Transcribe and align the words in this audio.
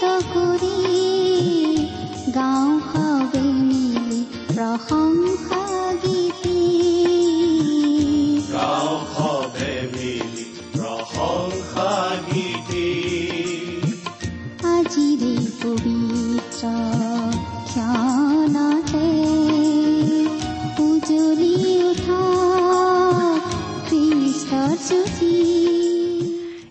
কৰি 0.00 0.74
গাঁও 2.34 2.72
সবে 2.88 3.40
মিলি 3.60 4.18
প্ৰশংসা 4.48 5.62
গীতি 6.02 6.60
আজিৰে 14.68 15.34
পবিত্ৰ 15.62 16.62
উজলি 20.80 21.54
উঠা 21.82 22.22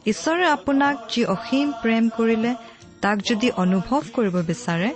ঈশ্বৰে 0.06 0.48
আপোনাক 0.48 0.98
যি 1.10 1.26
অসীম 1.26 1.72
প্ৰেম 1.82 2.10
কৰিলে 2.18 2.52
তাক 3.04 3.18
যদি 3.30 3.48
অনুভৱ 3.64 4.04
কৰিব 4.16 4.36
বিচাৰে 4.52 4.90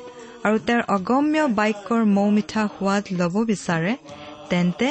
আৰু 0.45 0.57
তেওঁৰ 0.67 0.83
অগম্য 0.95 1.37
বাক্যৰ 1.59 2.01
মৌ 2.15 2.27
মিঠা 2.37 2.63
সোৱাদ 2.75 3.03
ল'ব 3.19 3.35
বিচাৰে 3.51 3.93
তেন্তে 4.49 4.89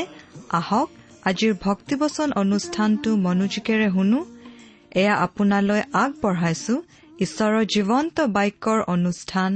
আহক 0.58 0.89
আজিৰ 1.30 1.52
ভক্তিবচন 1.67 2.28
অনুষ্ঠানটো 2.42 3.11
মনোযোগেৰে 3.27 3.89
শুনো। 3.97 4.20
এয়া 5.00 5.14
আপোনালৈ 5.27 5.83
আগবঢ়াইছো 6.02 6.75
ঈশ্বৰৰ 7.25 7.64
জীৱন্ত 7.75 8.17
বাক্যৰ 8.36 8.78
অনুষ্ঠান 8.94 9.50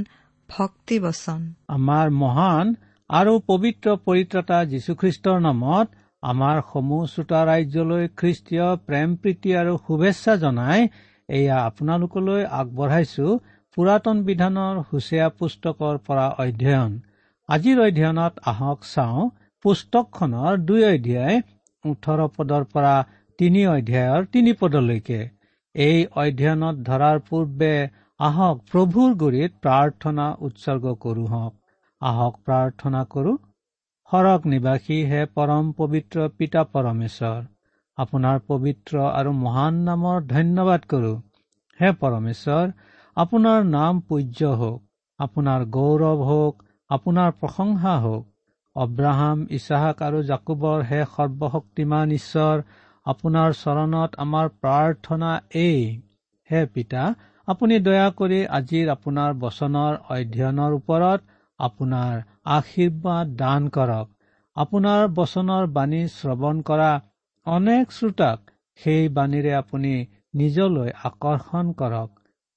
ভক্তিবচন। 0.49 1.41
আমাৰ 1.77 2.07
মহান 2.23 2.67
আৰু 3.11 3.33
পবিত্ৰ 3.51 3.87
পৰিত্ৰতা 4.07 4.59
যীশুখ্ৰীষ্টৰ 4.73 5.39
নামত 5.47 5.87
আমাৰ 6.23 6.57
সমূহ 6.73 7.03
শ্ৰোতা 7.13 7.41
ৰাজ্যলৈ 7.51 8.05
খ্ৰীষ্টীয় 8.21 8.67
প্ৰেম 8.87 9.09
প্ৰীতি 9.23 9.51
আৰু 9.61 9.73
শুভেচ্ছা 9.87 10.33
জনাই 10.45 10.81
এয়া 11.29 11.57
আপোনালোকলৈ 11.69 12.43
আগবঢ়াইছো 12.61 13.27
পুৰাতন 13.77 14.17
বিধানৰ 14.27 14.77
হুচীয়া 14.89 15.27
পুস্তকৰ 15.39 15.95
পৰা 16.07 16.27
অধ্যয়ন। 16.45 16.93
আজিৰ 17.49 17.79
অধ্যয়নত 17.87 18.35
আহক 18.53 18.79
চাওঁ 18.91 19.25
পুস্তকখনৰ 19.65 20.61
দুই 20.69 20.83
অধ্যায় 20.91 21.37
ওঠৰ 21.85 22.21
পদৰ 22.37 22.67
পৰা 22.75 22.95
তিনি 23.39 23.63
অধ্যায়ৰ 23.69 24.29
তিনি 24.33 24.53
পদলৈকে। 24.61 25.21
এই 25.75 25.99
অধ্যয়নত 26.23 26.77
ধৰাৰ 26.89 27.19
পূৰ্বে 27.29 27.73
আহক 28.21 28.61
প্ৰভুৰ 28.71 29.17
গুৰিত 29.23 29.53
প্ৰাৰ্থনা 29.65 30.27
উৎসৰ্গ 30.47 30.95
কৰোঁ 31.05 31.27
হওক 31.33 31.55
আহক 32.03 32.35
প্ৰাৰ্থনা 32.47 33.03
কৰোঁ 33.15 33.37
সৰগ 34.11 34.47
নিবাসী 34.53 34.99
হে 35.11 35.21
পৰম 35.37 35.73
পবিত্ৰ 35.79 36.29
পিতা 36.39 36.63
পৰমেশ্বৰ। 36.73 37.41
আপোনাৰ 37.99 38.39
পবিত্ৰ 38.47 39.03
আৰু 39.13 39.33
মহান 39.39 39.81
নামৰ 39.85 40.23
ধন্যবাদ 40.31 40.87
কৰোঁ। 40.89 41.17
হে 41.81 41.91
পৰমেশ্বৰ 42.01 42.73
আপোনাৰ 43.17 43.67
নাম 43.69 44.01
পূজ্য 44.09 44.55
হওক 44.61 44.81
আপোনাৰ 45.21 45.67
গৌৰৱ 45.75 46.25
হওক 46.29 46.65
আপোনাৰ 46.91 47.37
প্ৰশংসা 47.41 47.93
হওক। 47.99 48.25
অব্ৰাহাম 48.77 49.45
ইছাহাক 49.51 50.03
আৰু 50.03 50.23
জাকুবৰ 50.31 50.83
হে 50.85 51.01
সৰ্বশক্তিমান 51.11 52.17
ঈশ্বৰ 52.17 52.65
আপোনাৰ 53.07 53.55
চৰণত 53.59 54.19
আমাৰ 54.19 54.51
প্ৰাৰ্থনা 54.61 55.31
এই। 55.61 55.79
হে 56.51 56.65
পিতা 56.75 57.05
আপুনি 57.49 57.79
দয়া 57.87 58.09
কৰি 58.19 58.41
আজিৰ 58.59 58.91
আপোনাৰ 58.93 59.39
বচনৰ 59.41 59.97
অধ্যয়নৰ 60.11 60.77
ওপৰত 60.77 61.21
আপোনাৰ 61.61 62.23
আশীৰ্বাদ 62.53 63.35
দান 63.39 63.69
কৰক। 63.75 64.07
আপোনাৰ 64.57 65.09
বচনৰ 65.15 65.67
বাণী 65.73 66.03
শ্ৰৱণ 66.13 66.63
কৰা 66.63 66.93
অনেক 67.47 67.91
শ্ৰোতাক 67.93 68.53
সেই 68.81 69.09
বাণীৰে 69.09 69.51
আপুনি 69.55 69.91
নিজলৈ 70.35 70.91
আকৰ্ষণ 71.05 71.73
কৰক। 71.73 72.11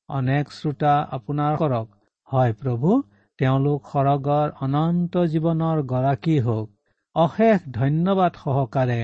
অনেক 0.09 0.51
শ্ৰোতা 0.51 0.93
আপোনাৰ 1.11 1.57
কৰক 1.57 1.87
হয় 2.29 2.53
প্ৰভু 2.53 2.91
তেওঁলোক 3.39 3.89
সৰগৰ 3.91 4.53
অনন্ত 4.61 5.23
জীৱনৰ 5.33 5.81
গৰাকী 5.91 6.37
হওক। 6.39 6.69
অশেষ 7.15 7.65
ধন্যবাদ 7.71 8.39
সহকাৰে 8.43 8.97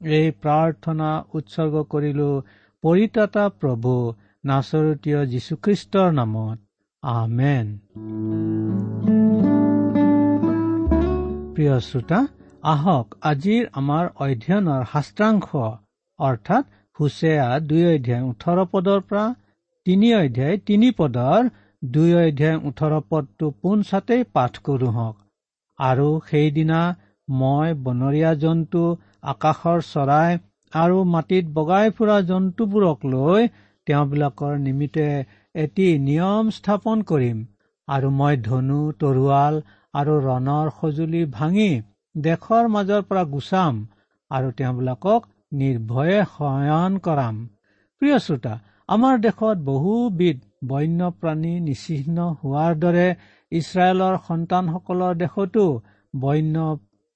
এই 0.00 0.30
প্ৰাৰ্থনা 0.42 1.10
উৎসৰ্গ 1.34 1.82
কৰিলো 1.88 2.30
পৰিতাতা 2.84 3.48
প্ৰভু 3.60 3.96
নাচৰতীয় 4.44 5.20
যীশুখ্ৰীষ্টৰ 5.26 6.08
নামত। 6.12 6.58
আমেন। 7.02 7.66
প্ৰিয় 11.54 11.80
শ্ৰোতা 11.80 12.26
আহক 12.64 13.14
আজিৰ 13.30 13.64
আমাৰ 13.78 14.06
অধ্যয়নৰ 14.24 14.84
শাস্ত্ৰাংশ 14.92 15.48
অৰ্থাৎ 16.18 16.70
হুচেয়া 16.98 17.48
দুই 17.68 17.82
অধ্যায় 17.88 18.22
ওঠৰ 18.28 18.62
পদৰ 18.72 19.02
পৰা 19.08 19.24
তিনি 19.86 20.12
অধ্যায় 20.18 20.56
তিনি 20.70 20.88
পদৰ 21.00 21.50
দুই 21.82 22.14
অধ্যায় 22.20 22.56
ওঠৰ 22.70 22.96
পদটো 23.10 23.50
পোনচাতেই 23.62 24.24
পাঠ 24.34 24.62
কৰোঁ 24.68 24.94
হওক। 24.96 25.16
আৰু 25.78 26.08
সেইদিনা 26.30 26.80
মই 27.28 27.76
বনৰীয়া 27.84 28.32
জন্তু 28.42 28.82
আকাশৰ 29.34 29.86
চৰাই 29.92 30.40
আৰু 30.72 31.06
মাটিত 31.12 31.54
বগাই 31.56 31.94
ফুৰা 31.96 32.18
জন্তুবোৰক 32.30 33.08
লৈ 33.12 33.48
তেওঁবিলাকৰ 33.86 34.60
নিমিত্তে 34.66 35.08
এটি 35.54 35.86
নিয়ম 36.08 36.44
স্থাপন 36.58 37.08
কৰিম। 37.10 37.38
আৰু 37.88 38.08
মই 38.20 38.44
ধনু 38.46 38.82
তৰোৱাল 39.00 39.64
আৰু 39.94 40.14
ৰণৰ 40.28 40.78
সঁজুলি 40.78 41.22
ভাঙি 41.34 41.72
দেশৰ 42.14 42.64
মাজৰ 42.74 43.02
পৰা 43.08 43.22
গুচাম 43.34 43.74
আৰু 44.30 44.48
তেওঁবিলাকক 44.58 45.20
নিৰ্ভয়ে 45.60 46.18
শয়ন 46.34 46.92
কৰাম। 47.06 47.36
প্ৰিয় 48.02 48.18
শ্ৰোতা 48.18 48.54
আমাৰ 48.88 49.14
দেশত 49.26 49.56
বহুবিধ 49.70 50.38
বন্যপ্ৰাণী 50.68 51.54
নিচিহ্ন 51.60 52.18
হোৱাৰ 52.40 52.72
দৰে 52.82 53.08
ইছৰাইলৰ 53.52 54.14
সন্তানসকলৰ 54.28 55.14
দেশতো 55.22 55.64
বন্য 56.14 56.56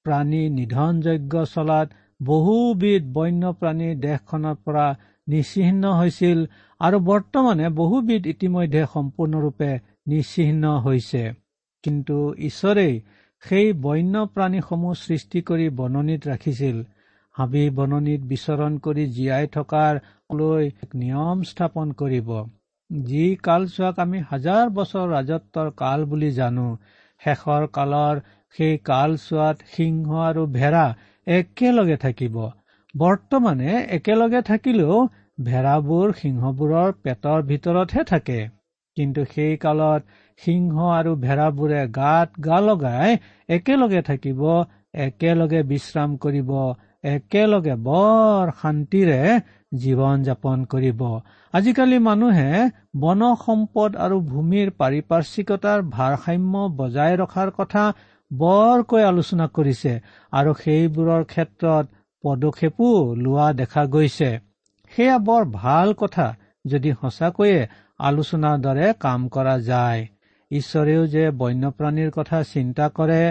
প্ৰাণী 0.05 0.43
নিধনযজ্ঞ 0.49 1.33
চলাত 1.53 1.87
বহুবিধ 2.23 3.03
বন্যপ্ৰাণী 3.17 3.89
দেশখনৰ 4.05 4.55
পৰা 4.65 4.87
নিচিহ্ন 5.27 5.83
হৈছিল 5.99 6.39
আৰু 6.81 6.97
বৰ্তমানে 7.09 7.65
বহুবিধ 7.81 8.21
ইতিমধ্যে 8.33 8.81
সম্পূৰ্ণৰূপে 8.93 9.71
নিচিহ্ন 10.07 10.63
হৈছে। 10.85 11.23
কিন্তু 11.83 12.15
ঈশ্বৰেই 12.49 12.93
সেই 13.43 13.67
বন্যপ্ৰাণীসমূহ 13.83 14.93
সৃষ্টি 15.01 15.41
কৰি 15.41 15.67
বননিত 15.75 16.21
ৰাখিছিল। 16.27 16.77
হাবি 17.35 17.63
বননিত 17.69 18.21
বিচৰণ 18.21 18.73
কৰি 18.77 19.05
জীয়াই 19.15 19.47
থকাৰ 19.47 19.99
লৈ 20.35 20.71
নিয়ম 20.95 21.43
স্থাপন 21.43 21.91
কৰিব। 21.91 22.29
যি 22.89 23.25
কালচোৱাক 23.43 23.99
আমি 23.99 24.19
হাজাৰ 24.31 24.69
বছৰ 24.69 25.05
ৰাজত্বৰ 25.09 25.71
কাল 25.77 26.05
বুলি 26.05 26.31
জানো। 26.31 26.67
শেষৰ 27.21 27.67
কালৰ 27.73 28.21
সেই 28.55 28.77
কালচোৱাত 28.83 29.57
সিংহ 29.71 30.21
আৰু 30.23 30.45
ভেড়া 30.51 30.85
একেলগে 31.27 31.97
থাকিব। 31.97 32.35
বৰ্তমানে 32.97 33.71
একেলগে 33.89 34.41
থাকিলেও 34.41 34.95
ভেড়াবোৰ 35.43 36.07
সিংহবোৰৰ 36.21 36.89
পেটৰ 37.03 37.39
ভিতৰতহে 37.41 38.03
থাকে। 38.03 38.39
কিন্তু 38.97 39.21
সেই 39.35 39.57
কালত 39.57 40.01
সিংহ 40.41 40.75
আৰু 40.89 41.11
ভেড়াবোৰে 41.21 41.81
গাত 41.95 42.29
গা 42.45 42.57
লগাই 42.65 43.09
একেলগে 43.49 44.01
থাকিব 44.09 44.41
একেলগে 45.05 45.61
বিশ্ৰাম 45.71 46.09
কৰিব 46.23 46.51
একেলগে 47.09 47.75
বৰ 47.85 48.51
শান্তিৰে 48.61 49.19
জীৱন 49.81 50.23
যাপন 50.23 50.63
কৰিব। 50.71 51.01
আজিকালি 51.53 51.97
মানুহে 52.05 52.49
বন 53.03 53.21
সম্পদ 53.41 53.97
আৰু 54.05 54.17
ভূমিৰ 54.31 54.67
পাৰিপাৰ্শ্বিকতাৰ 54.79 55.79
ভাৰসাম্য 55.95 56.63
বজাই 56.79 57.13
ৰখাৰ 57.21 57.49
কথা 57.59 57.83
বৰকৈ 58.31 59.03
আলোচনা 59.03 59.45
কৰিছে 59.55 59.93
আৰু 60.33 60.51
সেইবোৰৰ 60.61 61.23
ক্ষেত্ৰত 61.31 61.85
পদক্ষেপো 62.23 62.89
লোৱা 63.23 63.47
দেখা 63.59 63.83
গৈছে। 63.93 64.29
সেয়া 64.91 65.17
বৰ 65.27 65.43
ভাল 65.53 65.93
কথা 65.97 66.27
যদি 66.65 66.91
সঁচাকৈয়ে 67.01 67.59
আলোচনাৰ 68.07 68.55
দৰে 68.65 68.87
কাম 68.99 69.27
কৰা 69.29 69.55
যায়। 69.65 70.01
ঈশ্বৰেও 70.51 71.01
যে 71.07 71.23
বন্যপ্ৰাণীৰ 71.39 72.11
কথা 72.11 72.37
চিন্তা 72.53 72.85
কৰে 72.89 73.21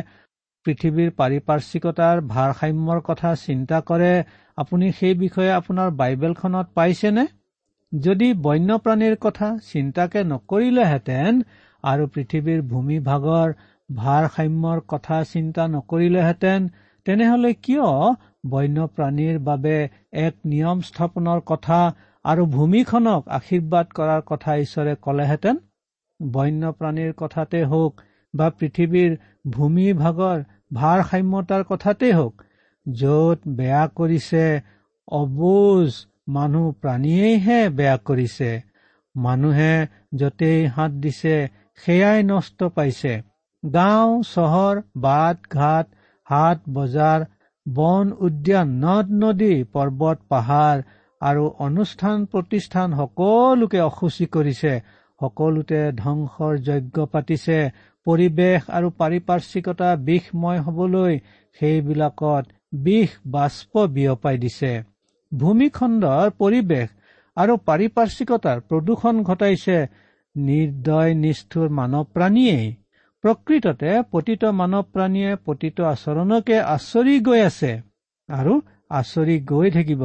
পৃথিৱীৰ 0.66 1.10
পাৰিপাৰ্শ্বিকতাৰ 1.20 2.20
ভাৰসাম্যৰ 2.28 3.00
কথা 3.04 3.30
চিন্তা 3.46 3.78
কৰে 3.80 4.12
আপুনি 4.56 4.86
সেই 4.92 5.14
বিষয়ে 5.14 5.52
আপোনাৰ 5.52 5.90
বাইবেলখনত 5.90 6.66
পাইছেনে? 6.74 7.24
যদি 7.92 8.28
বন্যপ্ৰাণীৰ 8.46 9.16
কথা 9.20 9.48
চিন্তাকে 9.72 10.24
নকৰিলেহেঁতেন 10.24 11.42
আৰু 11.84 12.04
পৃথিৱীৰ 12.14 12.60
ভূমিভাগৰ 12.72 13.54
ভাৰসাম্যৰ 13.90 14.80
কথা 14.88 15.18
চিন্তা 15.24 15.68
নকৰিলেহেঁতেন 15.68 16.60
তেনেহলে 17.06 17.50
কিয় 17.64 17.88
বন্যপ্ৰাণীৰ 18.46 19.38
বাবে 19.38 19.76
এক 20.26 20.34
নিয়ম 20.44 20.78
স্থাপনৰ 20.80 21.40
কথা 21.46 21.78
আৰু 22.24 22.42
ভূমিখনক 22.56 23.22
আশীৰ্বাদ 23.38 23.86
কৰাৰ 23.96 24.22
কথা 24.26 24.50
ঈশ্বৰে 24.64 24.94
কলেহেঁতেন? 25.06 25.56
বন্যপ্ৰাণীৰ 26.20 27.12
কথাতে 27.16 27.60
হওক 27.64 27.92
বা 28.34 28.46
পৃথিৱীৰ 28.58 29.12
ভূমিভাগৰ 29.50 30.38
ভাৰসাম্যতাৰ 30.74 31.62
কথাতেই 31.64 32.12
হওক 32.12 32.34
য'ত 32.86 33.38
বেয়া 33.58 33.84
কৰিছে 33.98 34.44
অবুজ 35.12 35.90
মানুহ 36.28 36.66
প্ৰাণীয়েইহে 36.82 37.60
বেয়া 37.70 37.96
কৰিছে। 38.08 38.50
মানুহে 39.14 39.72
য'তেই 40.14 40.58
হাত 40.66 40.92
দিছে 41.02 41.36
সেয়াই 41.84 42.20
নষ্ট 42.22 42.58
পাইছে। 42.76 43.14
গাঁও 43.62 44.10
চহৰ 44.32 44.74
বাট 44.96 45.36
ঘাট 45.50 45.86
হাট 46.26 46.58
বজাৰ 46.74 47.20
বন 47.66 48.06
উদ্যান 48.26 48.68
নদ 48.84 49.06
নদী 49.22 49.54
পৰ্বত 49.72 50.18
পাহাৰ 50.28 50.76
আৰু 51.20 51.44
অনুষ্ঠান 51.66 52.16
প্ৰতিষ্ঠান 52.32 52.88
সকলোকে 53.00 53.80
অসুচী 53.80 54.26
কৰিছে। 54.34 54.72
সকলোতে 55.20 55.80
ধ্বংসৰ 55.96 56.52
যজ্ঞ 56.66 57.06
পাতিছে। 57.12 57.58
পৰিৱেশ 58.06 58.60
আৰু 58.76 58.88
পাৰিপাৰ্শ্বিকতা 59.00 59.88
বিষময় 60.04 60.60
হবলৈ 60.66 61.14
সেইবিলাকত 61.60 62.44
বিষ 62.84 63.10
বাষ্প 63.30 63.72
বিয়পাই 63.94 64.36
দিছে। 64.44 64.72
ভূমিখণ্ডৰ 65.32 66.26
পৰিৱেশ 66.40 66.88
আৰু 67.36 67.54
পাৰিপাৰ্শ্বিকতাৰ 67.68 68.58
প্ৰদূষণ 68.68 69.14
ঘটাইছে। 69.22 69.76
নিৰ্দয় 70.36 71.12
নিষ্ঠুৰ 71.22 71.68
মানৱ 71.78 72.04
প্ৰাণীয়েই 72.14 72.66
প্ৰকৃততে 73.24 73.92
প্ৰতিটো 74.10 74.48
মানৱ 74.52 74.82
প্ৰাণীয়ে 74.92 75.30
প্ৰতিটো 75.44 75.82
আচৰণকে 75.92 76.56
আচৰি 76.74 77.14
গৈ 77.20 77.40
আছে 77.42 77.70
আৰু 78.28 78.54
আচৰি 78.90 79.36
গৈ 79.50 79.70
থাকিব। 79.70 80.02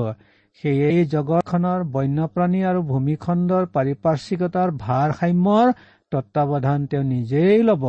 সেয়ে 0.60 0.88
এই 0.90 1.04
জগতখনৰ 1.14 1.80
বন্যপ্ৰাণী 1.96 2.60
আৰু 2.70 2.82
ভূমিখণ্ডৰ 2.92 3.64
পাৰিপাৰ্শ্বিকতাৰ 3.76 4.70
ভাৰসাম্যৰ 4.86 5.68
তত্বাৱধান 6.12 6.80
তেওঁ 6.90 7.06
নিজেই 7.06 7.62
ল'ব 7.70 7.84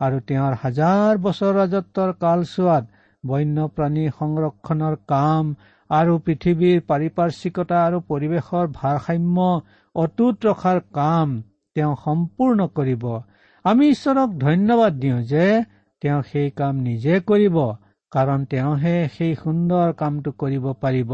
আৰু 0.00 0.16
তেওঁৰ 0.28 0.54
হাজাৰ 0.62 1.12
বছৰ 1.24 1.52
ৰাজত্বৰ 1.60 2.10
কালচোৱাত 2.24 2.84
বন্যপ্ৰাণী 3.24 4.04
সংৰক্ষণৰ 4.18 4.94
কাম 5.12 5.44
আৰু 5.90 6.12
পৃথিৱীৰ 6.26 6.78
পাৰিপাৰ্শ্বিকতা 6.90 7.76
আৰু 7.86 7.98
পৰিৱেশৰ 8.10 8.66
ভাৰসাম্য 8.78 9.38
অটুট 9.94 10.36
ৰখাৰ 10.48 10.78
কাম 10.98 11.28
তেওঁ 11.76 11.94
সম্পূৰ্ণ 12.04 12.66
কৰিব। 12.76 13.04
আমি 13.64 13.84
ঈশ্বৰক 13.94 14.28
ধন্যবাদ 14.38 14.92
দিওঁ 15.02 15.20
যে 15.32 15.46
তেওঁ 16.02 16.20
সেই 16.30 16.48
কাম 16.60 16.74
নিজে 16.88 17.14
কৰিব 17.30 17.56
কাৰণ 18.12 18.40
তেওঁহে 18.50 18.96
সেই 19.14 19.32
সুন্দৰ 19.42 19.92
কামটো 20.00 20.30
কৰিব 20.42 20.64
পাৰিব। 20.82 21.12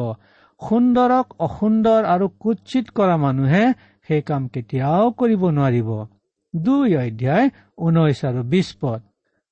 সুন্দৰক 0.63 1.35
অসুন্দৰ 1.47 2.09
আৰু 2.11 2.27
কুৎচিত 2.41 2.93
কৰা 2.99 3.17
মানুহে 3.21 3.63
সেই 4.09 4.23
কাম 4.29 4.43
কেতিয়াও 4.49 5.07
কৰিব 5.21 5.43
নোৱাৰিব। 5.57 5.89
দুই 6.55 6.97
অধ্যায় 6.97 7.47
ঊনৈশ 7.79 8.21
আৰু 8.31 8.43
বিশ 8.53 8.69
পদ। 8.81 9.01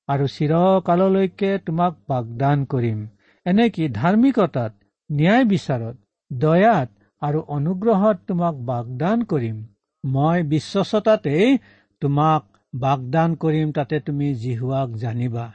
আৰু 0.08 0.24
চিৰকাললৈকে 0.34 1.50
তোমাক 1.66 1.96
বাগদান 2.08 2.64
কৰিম। 2.72 2.98
এনেকি 3.46 3.88
ধাৰ্মিকতাত 3.94 4.72
ন্যায় 5.10 5.44
বিচাৰত 5.44 5.96
দয়াত 6.30 6.88
আৰু 7.22 7.40
অনুগ্ৰহত 7.56 8.16
তোমাক 8.28 8.54
বাগদান 8.70 9.24
কৰিম। 9.24 9.56
মই 10.04 10.38
বিশ্বস্ততাতেই 10.52 11.58
তোমাক 12.02 12.42
বাগদান 12.74 13.34
কৰিম 13.42 13.72
তাতে 13.72 14.00
তুমি 14.06 14.28
জিহুৱাক 14.34 14.88
জানিবা। 15.02 15.46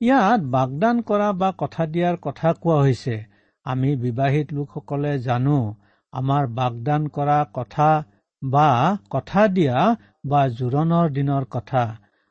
ইয়াত 0.00 0.40
বাগদান 0.54 0.96
কৰা 1.08 1.28
বা 1.40 1.48
কথা 1.58 1.86
দিয়াৰ 1.86 2.16
কথা 2.22 2.48
কোৱা 2.62 2.78
হৈছে। 2.80 3.16
আমি 3.66 3.90
বিবাহিত 3.96 4.46
লোকসকলে 4.52 5.12
জানো 5.18 5.58
আমাৰ 6.12 6.42
বাগদান 6.56 7.02
কৰা 7.08 7.38
কথা 7.54 7.90
বা 8.42 8.68
কথা 9.10 9.42
দিয়া 9.56 9.76
বা 10.26 10.40
জোৰণৰ 10.58 11.06
দিনৰ 11.10 11.44
কথা। 11.50 11.84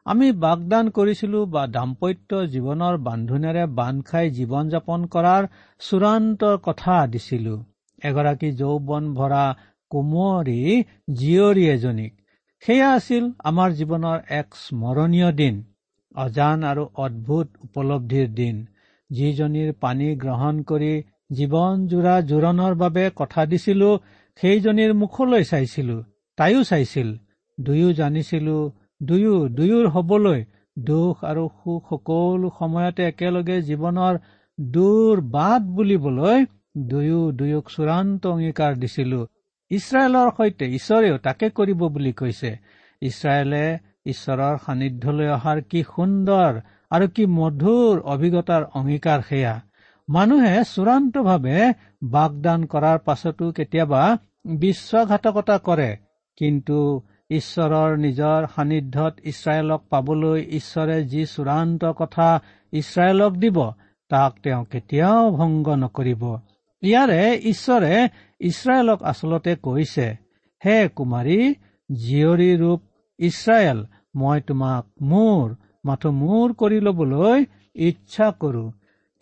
আমি 0.05 0.27
বাগদান 0.37 0.89
কৰিছিলো 0.89 1.39
বা 1.45 1.63
দাম্পত্য 1.67 2.39
জীৱনৰ 2.53 2.95
বান্ধোনেৰে 3.03 3.63
বান্ধ 3.75 4.05
খাই 4.05 4.25
জীৱন 4.29 4.69
যাপন 4.69 5.05
কৰাৰ 5.13 5.43
চূড়ান্ত 5.81 6.41
কথা 6.63 6.97
দিছিলো। 7.07 7.55
এগৰাকী 8.01 8.49
যৌৱন 8.51 9.05
ভৰা 9.13 9.45
কোমৰী 9.91 10.59
জীয়ৰী 11.13 11.63
এজনীক। 11.69 12.13
সেয়া 12.63 12.89
আছিল 12.93 13.23
আমাৰ 13.43 13.69
জীৱনৰ 13.79 14.17
এক 14.39 14.47
স্মৰণীয় 14.55 15.29
দিন 15.31 15.55
অজান 16.15 16.59
আৰু 16.63 16.83
অদ্ভুত 17.05 17.47
উপলব্ধিৰ 17.63 18.27
দিন। 18.33 18.55
যিজনীৰ 19.09 19.73
পানী 19.79 20.07
গ্ৰহণ 20.15 20.61
কৰি 20.69 20.93
জীৱন 21.37 21.75
জোৰা 21.91 22.15
জোৰণৰ 22.29 22.73
বাবে 22.83 23.03
কথা 23.19 23.41
দিছিলো 23.51 23.89
সেইজনীৰ 24.39 24.91
মুখলৈ 25.01 25.43
চাইছিলো 25.51 25.97
তাইও 26.37 26.61
চাইছিল। 26.63 27.09
দুয়ো 27.57 27.89
জানিছিলো 27.99 28.57
দুয়ো 29.01 29.35
দুয়োৰ 29.57 29.85
হবলৈ 29.95 30.41
দুখ 30.79 31.15
আৰু 31.29 31.43
সুখ 31.57 31.81
সকলো 31.89 32.47
সময়তে 32.59 33.03
একেলগে 33.11 33.57
জীৱনৰ 33.69 34.15
দূৰ 34.59 35.15
বাট 35.35 35.61
বুলিবলৈ 35.75 36.39
দুয়ো 36.89 37.21
দুয়োক 37.39 37.65
চূড়ান্ত 37.73 38.21
অংগীকাৰ 38.33 38.71
দিছিলো। 38.81 39.21
ইছৰাইলৰ 39.71 40.29
সৈতে 40.37 40.65
ঈশ্বৰেও 40.77 41.15
তাকে 41.25 41.45
কৰিব 41.57 41.81
বুলি 41.95 42.13
কৈছে। 42.19 42.51
ইছৰাইলে 43.01 43.63
ঈশ্বৰৰ 44.11 44.55
সান্নিধ্যলৈ 44.65 45.29
অহাৰ 45.37 45.59
কি 45.71 45.81
সুন্দৰ 45.93 46.51
আৰু 46.91 47.05
কি 47.15 47.23
মধুৰ 47.37 47.93
অভিজ্ঞতাৰ 48.13 48.63
অংগীকাৰ 48.79 49.19
সেয়া। 49.29 49.55
মানুহে 50.09 50.55
চূড়ান্তভাৱে 50.63 51.59
বাগদান 52.03 52.61
কৰাৰ 52.65 52.97
পাছতো 53.05 53.51
কেতিয়াবা 53.51 54.01
বিশ্বাসঘাতকতা 54.59 55.57
কৰে। 55.57 55.91
কিন্তু 56.37 56.77
ঈশ্বৰৰ 57.29 57.91
নিজৰ 57.97 58.39
সান্নিধ্যত 58.55 59.13
ইছৰাইলক 59.23 59.81
পাবলৈ 59.89 60.39
ঈশ্বৰে 60.59 60.97
যি 61.03 61.23
চূড়ান্ত 61.25 61.83
কথা 61.99 62.27
ইছৰাইলক 62.73 63.33
দিব 63.33 63.57
তাক 64.11 64.33
তেওঁ 64.43 64.63
কেতিয়াও 64.65 65.23
ভংগ 65.31 65.67
নকৰিব। 65.83 66.23
ইয়াৰে 66.83 67.21
ঈশ্বৰে 67.51 67.93
ইছৰাইলক 68.39 68.99
আচলতে 69.03 69.55
কৈছে 69.55 70.07
হে 70.61 70.77
কুমাৰী 70.95 71.39
জীয়ৰী 71.89 72.51
ৰূপ 72.57 72.79
ইছৰাইল 73.19 73.79
মই 74.15 74.39
তোমাক 74.47 74.83
মোৰ 75.01 75.55
মাথো 75.85 76.09
মোৰ 76.11 76.47
কৰি 76.53 76.79
লবলৈ 76.87 77.45
ইচ্ছা 77.75 78.27
কৰো। 78.41 78.65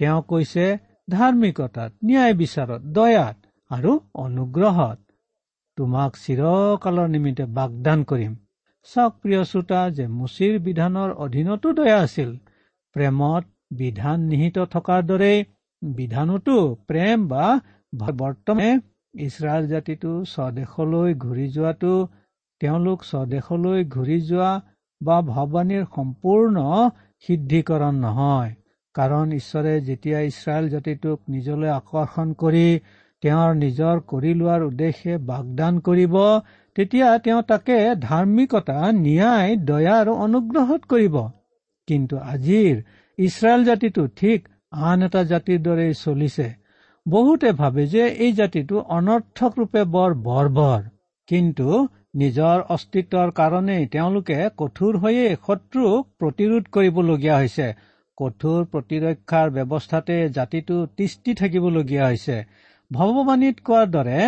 তেওঁ 0.01 0.21
কৈছে 0.29 0.65
ধাৰ্মিকতাত 1.07 1.91
ন্যায় 2.09 2.33
বিচাৰত 2.37 2.81
দয়াত 2.93 3.37
আৰু 3.71 3.91
অনুগ্ৰহত। 4.21 4.99
তোমাক 5.77 6.15
চিৰকালৰ 6.21 7.09
নিমিত্তে 7.15 7.45
বাগদান 7.57 8.05
কৰিম। 8.11 8.31
চাওক 8.89 9.13
প্ৰিয় 9.21 9.41
শ্ৰোতা 9.49 9.81
যে 9.97 10.05
মুচিৰ 10.13 10.55
বিধানৰ 10.67 11.11
অধীনতো 11.25 11.73
দয়া 11.79 11.97
আছিল। 12.05 12.31
প্ৰেমত 12.95 13.43
বিধান 13.79 14.23
নিহিত 14.29 14.65
থকাৰ 14.71 15.03
দৰেই 15.09 15.43
বিধানতো 15.81 16.55
প্ৰেম 16.87 17.27
বা 17.27 17.45
বৰ্তমানে 17.93 18.71
ইছৰাইল 19.19 19.67
জাতিটো 19.67 20.11
স্বদেশলৈ 20.31 21.13
ঘূৰি 21.23 21.47
যোৱাটো 21.55 21.93
তেওঁলোক 22.61 22.99
স্বদেশলৈ 23.03 23.85
ঘূৰি 23.95 24.17
যোৱা 24.27 24.51
বা 25.01 25.17
ভৱানীৰ 25.29 25.85
সম্পূৰ্ণ 25.95 26.65
সিদ্ধিকৰণ 27.27 28.01
নহয়। 28.01 28.51
কাৰণ 28.95 29.31
ঈশ্বৰে 29.31 29.73
যেতিয়া 29.81 30.19
ইছৰাইল 30.21 30.65
জাতিটোক 30.69 31.19
নিজলৈ 31.29 31.69
আকৰ্ষণ 31.73 32.33
কৰি 32.33 32.63
তেওঁৰ 33.23 33.51
নিজৰ 33.55 33.99
কৰি 34.07 34.31
লোৱাৰ 34.33 34.61
উদ্দেশ্যে 34.63 35.17
বাগদান 35.17 35.79
কৰিব 35.79 36.15
তেতিয়া 36.75 37.07
তেওঁ 37.17 37.41
তাকে 37.41 37.77
ধাৰ্মিকতা 38.01 38.77
ন্যায় 38.91 39.55
দয়া 39.69 39.95
আৰু 39.99 40.13
অনুগ্ৰহত 40.25 40.81
কৰিব। 40.93 41.15
কিন্তু 41.87 42.15
আজিৰ 42.33 42.75
ইছৰাইল 43.17 43.63
জাতিটো 43.63 44.07
ঠিক 44.15 44.39
আন 44.71 45.03
এটা 45.03 45.21
জাতিৰ 45.23 45.59
দৰেই 45.61 45.93
চলিছে। 45.93 46.47
বহুতে 47.07 47.51
ভাবে 47.51 47.85
যে 47.87 48.03
এই 48.25 48.31
জাতিটো 48.31 48.75
অনৰ্থক 48.97 49.51
ৰূপে 49.59 49.83
বৰ 49.95 50.11
বৰ্বৰ। 50.27 50.81
কিন্তু 51.27 51.67
নিজৰ 52.15 52.57
অস্তিত্বৰ 52.69 53.31
কাৰণেই 53.31 53.85
তেওঁলোকে 53.85 54.37
কঠোৰ 54.57 54.97
হৈয়ে 54.97 55.27
শত্ৰুক 55.47 56.01
প্ৰতিৰোধ 56.19 56.63
কৰিবলগীয়া 56.71 57.37
হৈছে। 57.37 57.67
কঠোৰ 58.21 58.65
প্ৰতিৰক্ষাৰ 58.71 59.51
ব্যৱস্থাতে 59.57 60.17
জাতিটো 60.29 60.79
তিষ্টি 60.97 61.33
থাকিবলগীয়া 61.33 62.05
হৈছে। 62.07 62.37
ভগৱানীত 62.91 63.67
কোৱাৰ 63.67 63.87
দৰে 63.97 64.19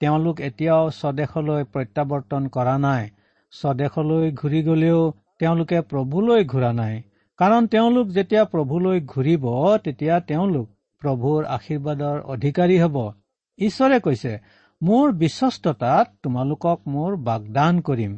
তেওঁলোক 0.00 0.40
এতিয়াও 0.48 0.90
স্বদেশলৈ 0.90 1.64
প্ৰত্যাৱৰ্তন 1.72 2.48
কৰা 2.48 2.76
নাই। 2.78 3.08
স্বদেশলৈ 3.52 4.32
ঘূৰি 4.32 4.60
গলেও 4.62 5.00
তেওঁলোকে 5.38 5.80
প্ৰভুলৈ 5.80 6.44
ঘূৰা 6.44 6.72
নাই। 6.72 7.02
কাৰণ 7.38 7.66
তেওঁলোক 7.66 8.06
যেতিয়া 8.08 8.44
প্ৰভুলৈ 8.44 9.00
ঘূৰিব 9.00 9.44
তেতিয়া 9.84 10.20
তেওঁলোক 10.20 10.66
প্ৰভুৰ 11.02 11.44
আশীৰ্বাদৰ 11.56 12.18
অধিকাৰী 12.34 12.76
হ'ব। 12.80 12.96
ঈশ্বৰে 13.58 14.00
কৈছে 14.00 14.32
মোৰ 14.82 15.12
বিশ্বস্ততাত 15.12 16.06
তোমালোকক 16.22 16.88
মোৰ 16.88 17.16
বাগদান 17.28 17.80
কৰিম। 17.80 18.12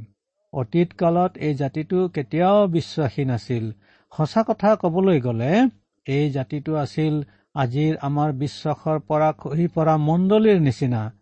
অতীত 0.52 0.92
কালত 0.92 1.36
এই 1.36 1.54
জাতিটো 1.54 2.08
কেতিয়াও 2.08 2.66
বিশ্বাসী 2.66 3.24
নাছিল। 3.24 3.72
সঁচা 4.16 4.42
কথা 4.46 4.76
কবলৈ 4.76 5.20
গ'লে 5.20 5.68
এই 6.06 6.30
জাতিটো 6.30 6.74
আছিল 6.74 7.22
আজিৰ 7.54 7.96
আমাৰ 8.02 8.32
বিশ্বাসৰ 8.32 8.98
পৰা 8.98 9.32
খহি 9.32 9.66
পৰা 9.66 9.96
মণ্ডলীৰ 9.96 10.60
নিচিনা। 10.60 11.12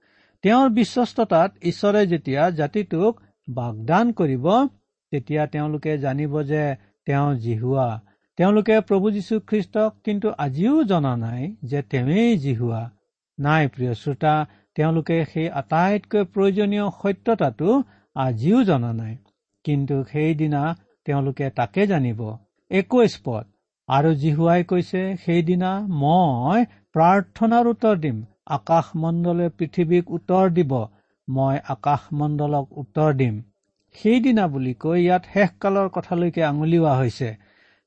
তেওঁৰ 0.43 0.69
বিশ্বস্ততাত 0.69 1.51
ঈশ্বৰে 1.63 2.07
যেতিয়া 2.07 2.51
জাতিটোক 2.51 3.21
বাগদান 3.49 4.13
কৰিব 4.13 4.47
তেতিয়া 5.11 5.47
তেওঁলোকে 5.47 5.99
জানিব 5.99 6.43
যে 6.43 6.77
তেওঁ 7.07 7.35
জিহুৱা। 7.35 8.01
তেওঁলোকে 8.37 8.81
প্ৰভু 8.81 9.11
যীশুখ্ৰীষ্টক 9.11 9.95
কিন্তু 10.05 10.33
আজিও 10.39 10.85
জনা 10.85 11.17
নাই 11.17 11.57
যে 11.65 11.83
তেওঁই 11.83 12.39
জিহুৱা। 12.39 12.91
নাই 13.39 13.69
প্ৰিয় 13.69 13.95
শ্ৰোতা 13.95 14.47
তেওঁলোকে 14.75 15.25
সেই 15.25 15.49
আটাইতকৈ 15.51 16.25
প্ৰয়োজনীয় 16.25 16.87
সত্যতাটো 17.03 17.83
আজিও 18.15 18.65
জনা 18.65 18.93
নাই। 18.93 19.17
কিন্তু 19.65 20.05
সেইদিনা 20.05 20.77
তেওঁলোকে 21.05 21.51
তাকে 21.51 21.87
জানিব। 21.87 22.37
একৈশ 22.71 23.15
পদ। 23.25 23.45
আৰু 23.89 24.11
জিহুৱাই 24.23 24.65
কৈছে 24.71 25.01
সেইদিনা 25.23 25.71
মই 26.01 26.67
প্ৰাৰ্থনাৰ 26.95 27.71
উত্তৰ 27.71 27.97
দিম 28.05 28.19
আকাশমণ্ডলে 28.57 29.47
পৃথিৱীক 29.59 30.13
উত্তৰ 30.17 30.53
দিব 30.57 30.73
মই 31.29 31.57
আকাশমণ্ডলক 31.75 32.79
উত্তৰ 32.83 33.11
দিম। 33.21 33.35
সেইদিনা 33.95 34.45
বুলি 34.53 34.75
কৈ 34.81 34.99
ইয়াত 35.03 35.23
শেষকালৰ 35.33 35.89
কথালৈকে 35.97 36.43
আঙুলিওৱা 36.45 36.93
হৈছে। 36.97 37.31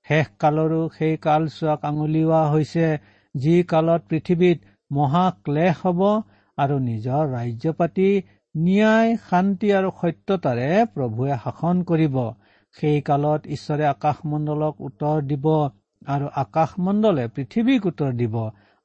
শেষকালৰো 0.08 0.82
সেই 0.98 1.18
কালচোৱাক 1.22 1.86
আঙুলিওৱা 1.86 2.42
হৈছে 2.50 2.88
যি 3.36 3.56
কালত 3.70 4.02
পৃথিৱীত 4.10 4.58
মহাক্লেশ 4.92 5.76
হ'ব 5.82 6.02
আৰু 6.58 6.76
নিজৰ 6.88 7.24
ৰাজ্য 7.36 7.74
পাতি 7.78 8.10
ন্যায় 8.56 9.12
শান্তি 9.30 9.70
আৰু 9.78 9.90
সত্যতাৰে 10.02 10.72
প্ৰভুৱে 10.94 11.38
শাসন 11.44 11.76
কৰিব। 11.90 12.16
সেই 12.76 12.98
কালত 13.08 13.42
ঈশ্বৰে 13.56 13.86
আকাশমণ্ডলক 13.88 14.74
উত্তৰ 14.88 15.18
দিব 15.30 15.46
আৰু 16.08 16.26
আকাশমণ্ডলে 16.44 17.26
পৃথিৱীক 17.36 17.82
উত্তৰ 17.86 18.12
দিব। 18.22 18.36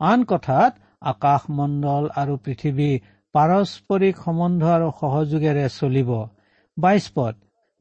আন 0.00 0.18
কথাত 0.30 0.72
আকাশমণ্ডল 1.12 2.04
আৰু 2.20 2.34
পৃথিৱী 2.44 2.90
পাৰস্পৰিক 3.34 4.14
সম্বন্ধ 4.24 4.62
আৰু 4.76 4.88
সহযোগেৰে 5.00 5.64
চলিব। 5.74 6.10
বাইশ 6.76 7.06
পদ 7.16 7.34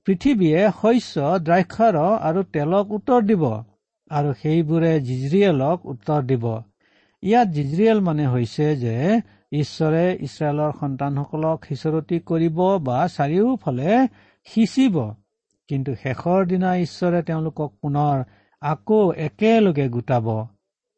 পৃথিৱীয়ে 0.08 0.62
শস্য 0.80 1.16
দ্ৰাক্ষাৰ 1.48 1.96
আৰু 2.28 2.40
তেলক 2.54 2.86
উত্তৰ 2.98 3.22
দিব 3.30 3.44
আৰু 4.12 4.30
সেইবোৰে 4.42 4.94
জিজৰিয়েলক 5.08 5.78
উত্তৰ 5.94 6.22
দিব। 6.32 6.46
ইয়াত 7.24 7.48
জিজৰিয়েল 7.58 8.00
মানে 8.08 8.26
হৈছে 8.34 8.66
যে 8.84 8.96
ঈশ্বৰে 9.54 10.06
ইছৰাইলৰ 10.28 10.72
সন্তানসকলক 10.80 11.58
সিঁচৰতি 11.70 12.18
কৰিব 12.30 12.58
বা 12.88 13.00
চাৰিওফালে 13.18 13.92
সিঁচিব। 14.48 14.96
কিন্তু 15.70 15.92
শেষৰ 16.04 16.46
দিনা 16.52 16.70
ঈশ্বৰে 16.82 17.22
তেওঁলোকক 17.30 17.72
পুনৰ 17.82 18.24
আকৌ 18.62 19.02
একেলগে 19.26 19.88
গোটাব। 19.90 20.28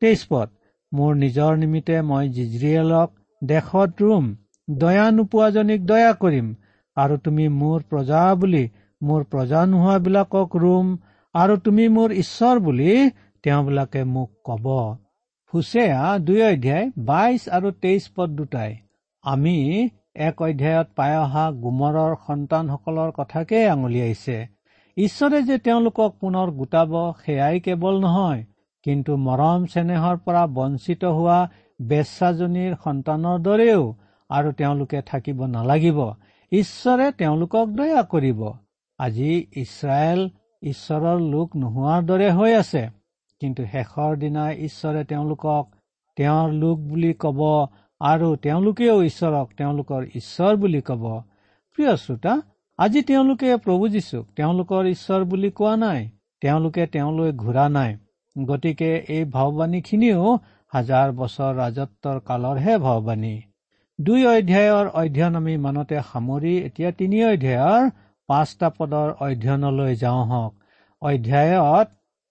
তেইছ 0.01 0.19
পদ 0.29 0.49
মোৰ 0.91 1.11
নিজৰ 1.15 1.57
নিমিত্তে 1.61 1.97
মই 2.09 2.25
জিজৰিয়েলক 2.35 3.09
দেশত 3.41 3.91
ৰুম 4.01 4.25
দয়া 4.67 5.05
নোপোৱাজনীক 5.11 5.81
দয়া 5.91 6.11
কৰিম 6.23 6.47
আৰু 6.97 7.17
তুমি 7.25 7.45
মোৰ 7.55 7.79
প্ৰজা 7.89 8.21
বুলি 8.41 8.63
মোৰ 9.01 9.25
প্ৰজা 9.31 9.61
নোহোৱাবিলাকক 9.71 10.57
ৰুম 10.63 10.87
আৰু 11.35 11.55
তুমি 11.65 11.85
মোৰ 11.97 12.09
ঈশ্বৰ 12.23 12.61
বুলি 12.65 12.91
তেওঁবিলাকে 13.43 14.01
মোক 14.13 14.29
কব। 14.43 14.65
হুছেয়া 15.53 16.01
দুই 16.19 16.41
অধ্যায় 16.47 16.85
বাইশ 17.09 17.41
আৰু 17.49 17.69
তেইশ 17.83 18.03
পদ 18.15 18.29
দুটাই। 18.39 18.71
আমি 19.23 19.57
এক 20.27 20.41
অধ্যায়ত 20.41 20.87
পাই 20.97 21.13
অহা 21.23 21.45
গোমৰৰ 21.63 22.13
সন্তানসকলৰ 22.27 23.09
কথাকে 23.19 23.59
আঙুলিয়াইছে। 23.67 24.37
ঈশ্বৰে 24.99 25.39
যে 25.41 25.55
তেওঁলোকক 25.65 26.15
পুনৰ 26.21 26.49
গোটাব 26.59 26.93
সেয়াই 27.25 27.59
কেৱল 27.65 27.95
নহয় 28.05 28.41
কিন্তু 28.85 29.11
মৰম 29.27 29.65
চেনেহৰ 29.73 30.17
পৰা 30.25 30.43
বঞ্চিত 30.57 31.11
হোৱা 31.17 31.39
বেচাজনীৰ 31.81 32.73
সন্তানৰ 32.83 33.37
দৰেও 33.47 33.83
আৰু 34.29 34.49
তেওঁলোকে 34.59 34.99
থাকিব 35.01 35.39
নালাগিব। 35.55 35.99
ঈশ্বৰে 36.51 37.07
তেওঁলোকক 37.19 37.67
দয়া 37.79 38.01
কৰিব। 38.13 38.41
আজি 38.99 39.31
ইছৰাইল 39.63 40.21
ঈশ্বৰৰ 40.63 41.19
লোক 41.33 41.55
নোহোৱাৰ 41.61 42.01
দৰে 42.09 42.29
হৈ 42.31 42.51
আছে 42.53 42.83
কিন্তু 43.41 43.61
শেষৰ 43.73 44.11
দিনা 44.23 44.43
ঈশ্বৰে 44.67 45.01
তেওঁলোকক 45.11 45.63
তেওঁৰ 46.17 46.47
লোক 46.61 46.77
বুলি 46.89 47.11
কব 47.23 47.39
আৰু 48.01 48.27
তেওঁলোকেও 48.45 48.97
ঈশ্বৰক 49.03 49.47
তেওঁলোকৰ 49.57 50.01
ঈশ্বৰ 50.19 50.53
বুলি 50.63 50.81
কব। 50.89 51.03
প্ৰিয় 51.77 51.93
শ্ৰোতা 52.03 52.33
আজি 52.79 53.01
তেওঁলোকে 53.07 53.49
প্ৰভু 53.63 53.87
যীশুক 53.93 54.25
তেওঁলোকৰ 54.39 54.87
ঈশ্বৰ 54.89 55.23
বুলি 55.31 55.49
কোৱা 55.55 55.71
নাই 55.79 56.03
তেওঁলোকে 56.41 56.83
তেওঁলৈ 56.93 57.31
ঘূৰা 57.41 57.65
নাই। 57.69 57.91
গতিকে 58.35 58.91
এই 59.15 59.23
ভাৱবাণীখিনিও 59.33 60.29
হাজাৰ 60.73 61.11
বছৰ 61.19 61.51
ৰাজত্বৰ 61.57 62.21
কালৰহে 62.29 62.77
ভাৱবাণী 62.85 63.33
দুই 63.99 64.21
অধ্যায়ৰ 64.33 64.85
অধ্যয়ন 65.01 65.35
আমি 65.41 65.57
মানতে 65.65 65.99
সামৰি 66.11 66.53
এতিয়া 66.67 66.89
তিনি 66.99 67.17
অধ্যায়ৰ 67.25 67.91
পাঁচটা 68.29 68.67
পদৰ 68.77 69.09
অধ্যয়নলৈ 69.25 69.93
যাওঁ 69.95 70.23
হওক। 70.31 70.53
অধ্যায়ত 71.01 71.87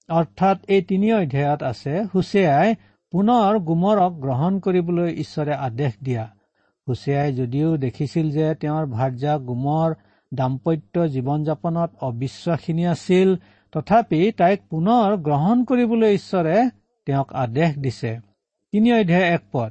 অৰ্থাৎ 0.08 0.58
এই 0.74 0.82
তিনি 0.88 1.08
অধ্যায়ত 1.20 1.60
আছে 1.70 1.94
হুছেয়াই 2.14 2.68
পুনৰ 3.12 3.52
গোমৰক 3.68 4.12
গ্ৰহণ 4.24 4.52
কৰিবলৈ 4.64 5.08
ঈশ্বৰে 5.24 5.54
আদেশ 5.68 5.92
দিয়া। 6.02 6.24
হুছেয়াই 6.86 7.30
যদিও 7.38 7.70
দেখিছিল 7.86 8.26
যে 8.36 8.46
তেওঁৰ 8.62 8.84
ভাৰ্যা 8.98 9.34
গোমৰ 9.48 9.90
দাম্পত্য 10.32 10.94
জীৱন 11.14 11.38
যাপনত 11.44 11.90
অবিশ্বাসিনী 12.08 12.84
আছিল। 12.94 13.28
তথাপি 13.72 14.20
তাইক 14.38 14.60
পুনৰ 14.70 15.16
গ্ৰহণ 15.26 15.56
কৰিবলৈ 15.68 16.10
ঈশ্বৰে 16.18 16.56
তেওঁক 17.06 17.28
আদেশ 17.42 17.70
দিছে। 17.78 18.12
তিনি 18.72 18.88
অধ্যায় 18.92 19.26
এক 19.36 19.42
পদ। 19.52 19.70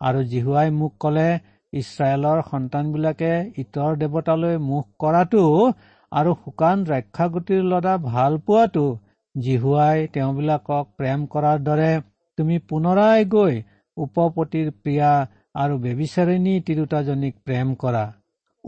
আৰু 0.00 0.20
জিহুৱাই 0.32 0.68
মোক 0.70 0.92
কলে 1.00 1.28
ইছৰাইলৰ 1.72 2.38
সন্তানবিলাকে 2.50 3.32
ইতৰ 3.62 3.92
দেৱতালৈ 4.02 4.56
মুখ 4.68 4.84
কৰাটো 4.98 5.42
আৰু 6.12 6.30
শুকান 6.44 6.84
দ্ৰাক্ষাগুটিৰ 6.84 7.62
লদা 7.72 7.94
ভাল 8.04 8.38
পোৱাটো 8.46 8.84
জিহুৱাই 9.34 10.06
তেওঁবিলাকক 10.14 10.84
প্ৰেম 10.98 11.26
কৰাৰ 11.32 11.58
দৰে 11.68 11.90
তুমি 12.38 12.56
পুনৰাই 12.68 13.24
গৈ 13.34 13.54
উপপতিৰ 13.96 14.68
প্ৰিয়া 14.82 15.10
আৰু 15.54 15.74
বেবিচাৰিণী 15.84 16.54
তিৰোতাজনীক 16.66 17.34
প্ৰেম 17.44 17.74
কৰা। 17.74 18.04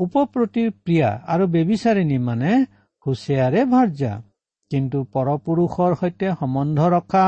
উপপ্ৰতিৰ 0.00 0.68
প্ৰিয়া 0.84 1.08
আৰু 1.32 1.44
বেবিচাৰিণী 1.54 2.18
মানে 2.28 2.50
হুচিয়াৰে 3.06 3.60
ভাৰ্যা। 3.72 4.12
কিন্তু 4.70 4.98
পৰপুৰুষৰ 5.14 5.94
সৈতে 6.00 6.28
সম্বন্ধ 6.40 6.78
ৰখা 6.94 7.24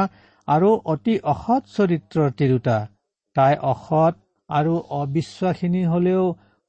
আৰু 0.48 0.70
অতি 0.92 1.14
অসৎ 1.32 1.62
চৰিত্ৰৰ 1.76 2.30
তিৰোতা। 2.38 2.76
তাই 3.36 3.54
অসৎ 3.72 4.14
আৰু 4.50 4.72
অবিশ্বাসিনী 5.00 5.82
হলেও 5.84 6.24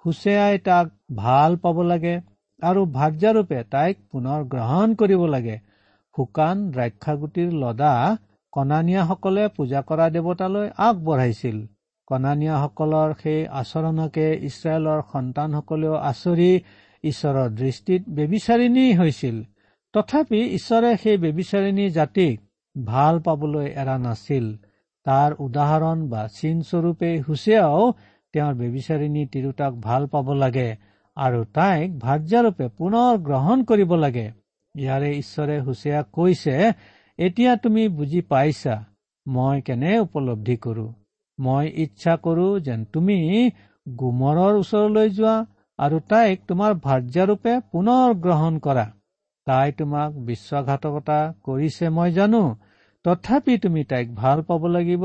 হুচেয়াই 0.06 0.58
তাক 0.68 0.86
ভাল 1.16 1.52
পাব 1.64 1.78
লাগে 1.92 2.16
আৰু 2.62 2.82
ভাৰ্যাৰূপে 2.98 3.60
তাইক 3.74 3.98
পুনৰ 4.12 4.40
গ্ৰহণ 4.54 4.96
কৰিব 5.00 5.22
লাগে। 5.26 5.56
শুকান 6.16 6.58
দ্ৰাক্ষাগুটিৰ 6.72 7.50
লদা 7.62 7.94
কনানীয়াসকলে 8.54 9.44
পূজা 9.56 9.82
কৰা 9.90 10.06
দেৱতালৈ 10.16 10.68
আগবঢ়াইছিল। 10.88 11.58
কনানীয়াসকলৰ 12.08 13.10
সেই 13.22 13.42
আচৰণকে 13.60 14.28
ইছৰাইলৰ 14.50 15.00
সন্তানসকলেও 15.12 15.96
আচৰি 16.12 16.52
ঈশ্বৰৰ 17.04 17.50
দৃষ্টিত 17.62 18.02
বেবিচাৰিণী 18.10 18.86
হৈছিল। 18.94 19.38
তথাপি 19.94 20.40
ঈশ্বৰে 20.58 20.92
সেই 20.98 21.18
বেবিচাৰিণী 21.18 21.86
জাতিক 21.90 22.36
ভাল 22.76 23.20
পাবলৈ 23.20 23.68
এৰা 23.82 23.98
নাছিল। 23.98 24.46
তাৰ 25.06 25.30
উদাহৰণ 25.40 25.98
বা 26.10 26.22
চিনস্বৰূপে 26.38 27.10
হুচেয়াও 27.28 27.84
তেওঁৰ 28.34 28.54
বেবিচাৰিণী 28.54 29.24
তিৰোতাক 29.34 29.74
ভাল 29.80 30.04
পাব 30.08 30.28
লাগে 30.34 30.70
আৰু 31.18 31.40
তাইক 31.58 31.90
ভাৰ্যাৰূপে 32.00 32.66
পুনৰ 32.78 33.12
গ্ৰহণ 33.28 33.58
কৰিব 33.64 33.92
লাগে। 33.96 34.28
ইয়াৰে 34.76 35.10
ঈশ্বৰে 35.18 35.56
হুচেয়াক 35.60 36.06
কৈছে 36.12 36.56
এতিয়া 37.20 37.52
তুমি 37.56 37.84
বুজি 37.98 38.22
পাইছা 38.22 38.76
মই 39.26 39.62
কেনে 39.62 39.92
উপলব্ধি 40.00 40.56
কৰো? 40.58 40.88
মই 41.44 41.66
ইচ্ছা 41.84 42.14
কৰো 42.26 42.48
যেন 42.66 42.80
তুমি 42.94 43.18
গোমৰৰ 43.88 44.58
ওচৰলৈ 44.58 45.08
যোৱা 45.18 45.36
আৰু 45.80 45.98
তাইক 46.12 46.44
তোমাৰ 46.50 46.76
ভাৰ্যাৰূপে 46.84 47.54
পুনৰ 47.72 48.14
গ্ৰহণ 48.24 48.60
কৰা। 48.66 48.86
তাই 49.48 49.72
তোমাক 49.80 50.20
বিশ্বাসঘাতকতা 50.28 51.20
কৰিছে 51.46 51.90
মই 51.96 52.12
জানো। 52.12 52.44
তথাপি 53.06 53.58
তুমি 53.58 53.82
তাইক 53.84 54.14
ভাল 54.16 54.44
পাব 54.50 54.68
লাগিব 54.76 55.04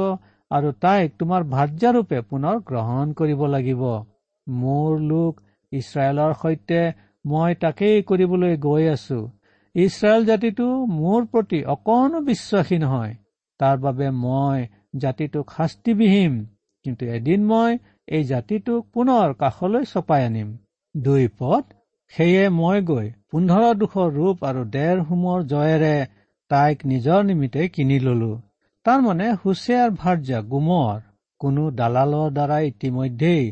আৰু 0.51 0.69
তাইক 0.85 1.17
তোমাৰ 1.21 1.47
ভাৰ্যাৰূপে 1.55 2.19
পুনৰ 2.31 2.61
গ্ৰহণ 2.69 3.07
কৰিব 3.19 3.41
লাগিব। 3.55 3.83
মোৰ 4.47 5.01
লোক 5.09 5.41
ইছৰাইলৰ 5.73 6.33
সৈতে 6.43 6.81
মই 7.25 7.57
তাকেই 7.63 8.05
কৰিবলৈ 8.09 8.55
গৈ 8.67 8.85
আছো। 8.89 9.19
ইছৰাইল 9.75 10.23
জাতিটো 10.25 10.69
মোৰ 10.93 11.27
প্ৰতি 11.33 11.59
অকণো 11.75 12.21
বিশ্বাসী 12.29 12.79
নহয়। 12.85 13.15
তাৰ 13.61 13.77
বাবে 13.85 14.07
মই 14.21 14.59
জাতিটোক 14.95 15.47
শাস্তি 15.57 15.93
বিহিম 15.99 16.35
কিন্তু 16.85 17.05
এদিন 17.17 17.41
মই 17.51 17.73
এই 18.09 18.23
জাতিটোক 18.25 18.83
পুনৰ 18.95 19.29
কাষলৈ 19.41 19.85
চপাই 19.93 20.23
আনিম। 20.29 20.49
দুই 20.95 21.25
পদ 21.39 21.65
সেয়ে 22.13 22.45
মই 22.59 22.79
গৈ 22.91 23.07
পোন্ধৰ 23.31 23.73
দুশৰ 23.81 24.09
ৰূপ 24.19 24.37
আৰু 24.49 24.63
ডেৰ 24.75 24.97
হোমৰ 25.09 25.39
জয়েৰে 25.53 25.97
তাইক 26.51 26.79
নিজৰ 26.91 27.21
নিমিত্তে 27.29 27.63
কিনি 27.75 27.99
ললো। 28.07 28.33
তাৰমানে 28.87 29.27
হুচিয়াৰ 29.41 29.89
ভাৰ্যা 30.01 30.39
গুমৰ। 30.53 30.97
কোনো 31.41 31.63
দালালৰ 31.79 32.31
দ্বাৰা 32.37 32.59
ইতিমধ্যেই 32.69 33.45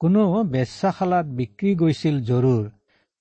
কোনো 0.00 0.22
বেচাশালাত 0.52 1.26
বিক্ৰী 1.38 1.70
গৈছিল 1.80 2.16
জৰুৰ। 2.28 2.64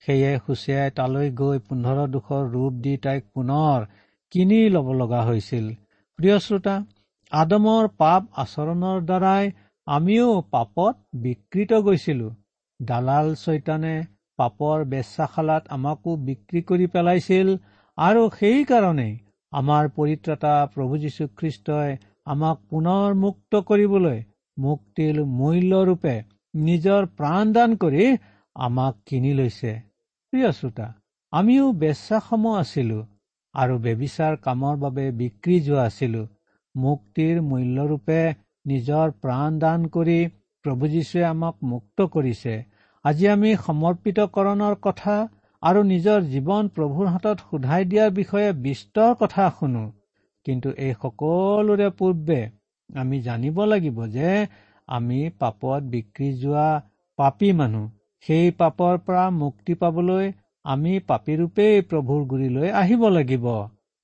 সেয়ে 0.04 0.32
হুচিয়াই 0.44 0.90
তালৈ 0.98 1.28
গৈ 1.40 1.58
পোন্ধৰ 1.68 1.98
দুশৰ 2.14 2.44
ৰূপ 2.54 2.74
দি 2.84 2.94
তাইক 3.04 3.24
পুনৰ 3.34 3.80
কিনি 4.34 4.60
ল'ব 4.76 4.88
লগা 5.02 5.22
হৈছিল। 5.28 5.66
প্ৰিয় 6.20 6.38
শ্ৰোতা 6.46 6.76
আদমৰ 7.34 7.88
পাপ 8.00 8.26
আচৰণৰ 8.42 8.98
দ্বাৰাই 9.06 9.52
আমিও 9.88 10.32
পাপত 10.52 11.22
বিকৃত 11.22 11.80
গৈছিলো। 11.86 12.28
দালাল 12.80 13.30
চৈতানে 13.36 13.94
পাপৰ 14.40 14.84
বেচাশালাত 14.92 15.64
আমাকো 15.78 16.12
বিক্ৰী 16.28 16.62
কৰি 16.70 16.88
পেলাইছিল 16.94 17.48
আৰু 17.98 18.22
সেইকাৰণেই 18.36 19.14
আমাৰ 19.54 19.90
পৰিত্ৰতা 19.98 20.54
প্ৰভু 20.74 21.00
যীশুখ্ৰীষ্টই 21.04 21.98
আমাক 22.26 22.58
পুনৰ 22.70 23.18
মুক্ত 23.24 23.62
কৰিবলৈ 23.70 24.20
মুক্তিৰ 24.58 25.16
মূল্যৰূপে 25.40 26.16
নিজৰ 26.54 27.02
প্ৰাণদান 27.18 27.76
কৰি 27.84 28.06
আমাক 28.56 28.94
কিনি 29.08 29.34
লৈছে। 29.40 29.72
প্ৰিয় 30.34 30.50
শ্ৰোতা 30.60 30.88
আমিও 31.34 31.66
বেচাসম 31.82 32.44
আছিলো 32.54 33.00
আৰু 33.56 33.74
বেবিচাৰ 33.86 34.34
কামৰ 34.46 34.76
বাবে 34.84 35.06
বিক্ৰী 35.20 35.58
যোৱা 35.68 35.84
আছিলো। 35.90 36.22
মুক্তিৰ 36.76 37.42
মূল্যৰূপে 37.42 38.22
নিজৰ 38.66 39.12
প্ৰাণ 39.22 39.60
দান 39.60 39.88
কৰি 39.96 40.20
প্ৰভু 40.66 40.88
যীশুৱে 40.88 41.24
আমাক 41.24 41.56
মুক্ত 41.64 42.08
কৰিছে। 42.14 42.54
আজি 43.06 43.28
আমি 43.28 43.50
সমৰ্পিতকৰণৰ 43.66 44.76
কথা 44.82 45.16
আৰু 45.64 45.84
নিজৰ 45.84 46.22
জীৱন 46.34 46.70
প্ৰভুৰ 46.76 47.08
হাতত 47.08 47.38
সোধাই 47.50 47.84
দিয়াৰ 47.92 48.12
বিষয়ে 48.12 48.50
বিস্তৰ 48.66 49.12
কথা 49.22 49.50
শুনো। 49.60 49.84
কিন্তু 50.46 50.70
এই 50.86 50.94
সকলোৰে 51.02 51.90
পূৰ্বে 52.00 52.40
আমি 52.90 53.18
জানিব 53.22 53.58
লাগিব 53.66 53.98
যে 54.16 54.32
আমি 54.90 55.20
পাপত 55.40 55.82
বিক্ৰী 55.94 56.30
যোৱা 56.38 56.70
পাপী 57.20 57.52
মানুহ। 57.60 57.90
সেই 58.26 58.52
পাপৰ 58.58 58.98
পৰা 59.06 59.24
মুক্তি 59.38 59.74
পাবলৈ 59.74 60.32
আমি 60.66 60.94
পাপীৰূপেই 61.08 61.82
প্ৰভুৰ 61.90 62.22
গুৰিলৈ 62.26 62.70
আহিব 62.82 63.02
লাগিব। 63.10 63.46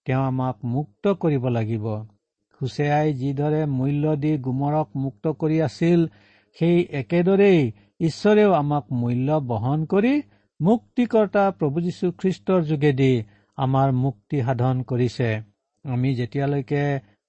তেওঁ 0.06 0.24
আমাক 0.24 0.66
মুক্ত 0.66 1.14
কৰিব 1.22 1.48
লাগিব। 1.58 1.86
হুচেয়াই 2.62 3.10
যিদৰে 3.13 3.62
মূল্য 3.78 4.16
দি 4.24 4.32
গুমৰক 4.46 4.88
মুক্ত 5.04 5.25
কৰি 5.42 5.58
আছিল 5.68 6.00
সেই 6.58 6.78
একেদৰেই 7.01 7.62
ঈশ্বৰেও 8.01 8.51
আমাক 8.54 8.86
মূল্য 9.01 9.28
বহন 9.51 9.80
কৰি 9.86 10.13
মুক্তিকৰ্তা 10.60 11.44
প্ৰভু 11.58 11.78
যীশুখ্ৰীষ্টৰ 11.86 12.60
যোগেদি 12.70 13.12
আমাৰ 13.58 13.88
মুক্তি 14.04 14.38
সাধন 14.42 14.75
কৰিছে। 14.89 15.30
আমি 15.86 16.10
যেতিয়ালৈকে 16.16 16.84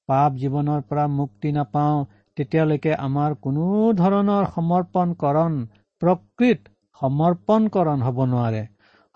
পাপ 0.08 0.30
জীৱনৰ 0.42 0.80
পৰা 0.88 1.04
মুক্তি 1.18 1.50
নাপাওঁ 1.52 1.96
তেতিয়ালৈকে 2.36 2.92
আমাৰ 3.06 3.30
কোনো 3.44 3.64
ধৰণৰ 4.00 4.44
সমৰ্পণকৰণ 4.54 5.52
প্ৰকৃত 6.02 6.60
সমৰ্পণকৰণ 7.00 7.98
হ'ব 8.06 8.18
নোৱাৰে। 8.32 8.62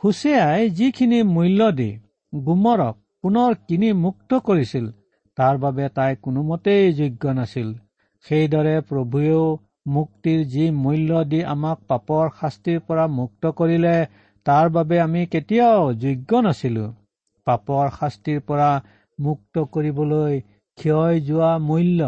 হুচেয়াই 0.03 0.63
যিখিনি 0.71 1.19
মূল্য 1.35 1.61
দি 1.79 1.91
গুমৰক 2.33 2.95
পুনৰ 3.23 3.51
কিনি 3.69 3.89
মুক্ত 4.05 4.31
কৰিছিল 4.49 4.87
তাৰ 5.39 5.55
বাবে 5.65 5.87
তাই 5.97 6.17
কোনোমতেই 6.25 6.93
যোগ্য 6.99 7.33
নাছিল। 7.39 7.69
সেইদৰে 8.25 8.75
প্ৰভুৱেও 8.89 9.45
মুক্তিৰ 9.95 10.41
যি 10.53 10.67
মূল্য 10.83 11.23
দি 11.31 11.41
আমাক 11.55 11.79
পাপৰ 11.89 12.29
শাস্তিৰ 12.41 12.79
পৰা 12.87 13.07
মুক্ত 13.15 13.53
কৰিলে 13.59 13.97
তাৰ 14.47 14.71
বাবে 14.77 15.01
আমি 15.01 15.23
কেতিয়াও 15.33 15.93
যোগ্য 16.05 16.43
নাছিলো। 16.47 16.87
পাপৰ 17.47 17.91
শাস্তিৰ 17.99 18.41
পৰা 18.49 18.71
মুক্ত 19.19 19.65
কৰিবলৈ 19.75 20.41
ক্ষয় 20.79 21.21
যোৱা 21.29 21.53
মূল্য 21.69 22.01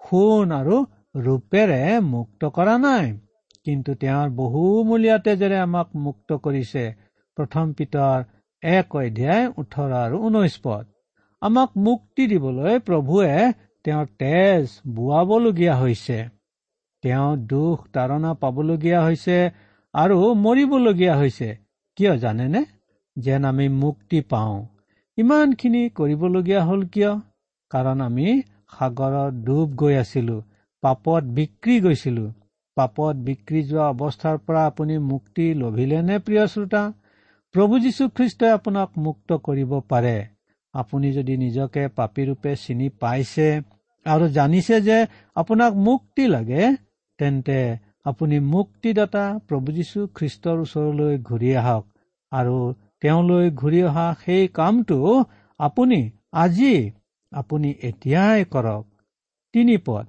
সোণ 0.00 0.52
আৰু 0.58 0.76
ৰূপেৰে 1.24 1.82
মুক্ত 2.10 2.50
কৰা 2.58 2.76
নাই। 2.84 3.06
কিন্তু 3.64 3.94
তেওঁৰ 4.02 4.28
বহুমূলীয়া 4.38 5.16
তেজেৰে 5.26 5.58
আমাক 5.66 5.88
মুক্ত 6.04 6.38
কৰিছে 6.44 6.84
প্ৰথম 7.36 7.72
পিতৰ 7.78 8.24
এক 8.62 8.96
অধ্যায় 9.00 9.44
ওঠৰ 9.60 9.90
আৰু 9.98 10.16
ঊনৈশ 10.26 10.54
পদ। 10.64 10.84
আমাক 11.42 11.70
মুক্তি 11.76 12.26
দিবলৈ 12.26 12.78
প্ৰভুৱে 12.78 13.52
তেওঁৰ 13.84 14.06
তেজ 14.18 14.68
বোৱাবলগীয়া 14.88 15.74
হৈছে। 15.76 16.18
তেওঁ 17.02 17.36
দুখ 17.36 17.88
তাৰণা 17.92 18.34
পাবলগীয়া 18.34 19.04
হৈছে 19.04 19.50
আৰু 19.94 20.34
মৰিবলগীয়া 20.34 21.14
হৈছে। 21.16 21.48
কিয় 21.96 22.18
জানেনে? 22.18 22.64
যেন 23.16 23.44
আমি 23.44 23.68
মুক্তি 23.68 24.20
পাওঁ। 24.20 24.66
ইমানখিনি 25.18 25.88
কৰিবলগীয়া 25.88 26.64
হ'ল 26.64 26.82
কিয়? 26.86 27.20
কাৰণ 27.70 28.00
আমি 28.00 28.42
সাগৰত 28.78 29.34
ডুব 29.44 29.68
গৈ 29.74 29.94
আছিলো 29.94 30.42
পাপত 30.82 31.22
বিক্ৰী 31.24 31.80
গৈছিলো। 31.80 32.32
পাপত 32.74 33.16
বিক্ৰী 33.16 33.62
যোৱা 33.62 33.88
অৱস্থাৰ 33.90 34.38
পৰা 34.38 34.66
আপুনি 34.66 34.98
মুক্তি 34.98 35.54
লভিলেনে 35.54 36.18
প্ৰিয় 36.18 36.46
শ্ৰোতা? 36.46 36.92
প্ৰভু 37.54 37.78
যীশুখ্ৰীষ্টই 37.78 38.50
আপোনাক 38.50 38.88
মুক্ত 38.98 39.32
কৰিব 39.32 39.80
পাৰে। 39.88 40.16
আপুনি 40.74 41.08
যদি 41.12 41.34
নিজকে 41.36 41.82
পাপীৰূপে 41.88 42.52
চিনি 42.56 42.88
পাইছে 43.00 43.48
আৰু 44.06 44.24
জানিছে 44.28 44.76
যে 44.80 44.98
আপোনাক 45.34 45.72
মুক্তি 45.86 46.24
লাগে 46.26 46.62
তেন্তে 47.18 47.58
আপুনি 48.04 48.36
মুক্তিদাতা 48.52 49.24
প্ৰভু 49.48 49.68
যীশু 49.72 50.00
খ্ৰীষ্টৰ 50.14 50.56
ওচৰলৈ 50.64 51.14
ঘূৰি 51.28 51.50
আহক 51.56 51.84
আৰু 52.32 52.56
তেওঁলৈ 53.00 53.46
ঘূৰি 53.60 53.80
অহা 53.82 54.06
সেই 54.24 54.42
কামটো 54.48 54.98
আপুনি 55.60 56.00
আজি 56.32 56.74
আপুনি 57.32 57.68
এতিয়াই 57.82 58.40
কৰক। 58.44 58.84
তিনি 59.54 59.76
পদ। 59.86 60.06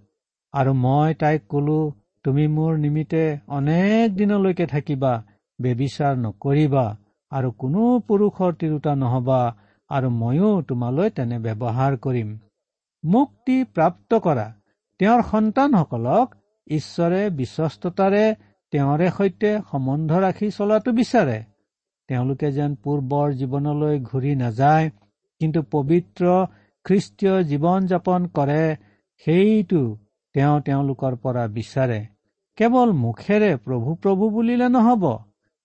আৰু 0.54 0.72
মই 0.74 1.10
তাইক 1.14 1.42
কলো 1.50 1.80
তুমি 2.26 2.46
মোৰ 2.48 2.72
নিমিত্তে 2.78 3.24
অনেক 3.48 4.06
দিনলৈকে 4.16 4.66
থাকিবা 4.66 5.14
বেবিচাৰ 5.60 6.14
নকৰিবা 6.18 6.86
আৰু 7.32 7.50
কোনো 7.62 7.84
পুৰুষৰ 8.08 8.52
তিৰোতা 8.54 8.94
নহবা। 8.96 9.42
আৰু 9.90 10.10
ময়ো 10.10 10.62
তোমালৈ 10.62 11.10
তেনে 11.10 11.38
ব্যৱহাৰ 11.40 11.98
কৰিম। 11.98 12.30
মুক্তি 13.04 13.58
প্ৰাপ্ত 13.64 14.20
কৰা। 14.20 14.48
তেওঁৰ 15.00 15.22
সন্তানসকলক 15.32 16.28
ঈশ্বৰে 16.68 17.22
বিশ্বস্ততাৰে 17.30 18.26
তেওঁৰে 18.74 19.08
সৈতে 19.18 19.50
সম্বন্ধ 19.72 20.12
ৰাখি 20.26 20.48
চলাটো 20.52 20.92
বিচাৰে। 20.92 21.40
তেওঁলোকে 22.10 22.52
যেন 22.52 22.76
পূৰ্বৰ 22.84 23.28
জীৱনলৈ 23.34 24.00
ঘূৰি 24.00 24.36
নাযায় 24.36 24.90
কিন্তু 25.42 25.60
পবিত্ৰ 25.72 26.24
খ্ৰীষ্টীয় 26.86 27.44
জীৱন 27.44 27.86
যাপন 27.86 28.28
কৰে 28.28 28.64
সেইটো 29.28 29.82
তেওঁ 30.36 30.58
তেওঁলোকৰ 30.62 31.14
পৰা 31.16 31.44
বিচাৰে। 31.48 32.00
কেৱল 32.58 32.90
মুখেৰে 32.94 33.52
প্ৰভু 33.58 33.96
প্ৰভু 33.96 34.30
বুলিলে 34.30 34.68
নহব। 34.70 35.04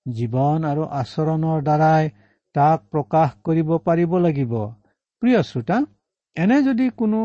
জীৱন 0.07 0.65
আৰু 0.65 0.83
আচৰণৰ 1.01 1.59
দ্বাৰাই 1.63 2.05
তাক 2.59 2.85
প্ৰকাশ 2.93 3.35
কৰিব 3.45 3.73
পাৰিব 3.87 4.15
লাগিব। 4.21 4.53
প্ৰিয় 5.23 5.41
শ্ৰোতা 5.43 5.79
এনে 6.37 6.59
যদি 6.63 6.87
কোনো 6.99 7.21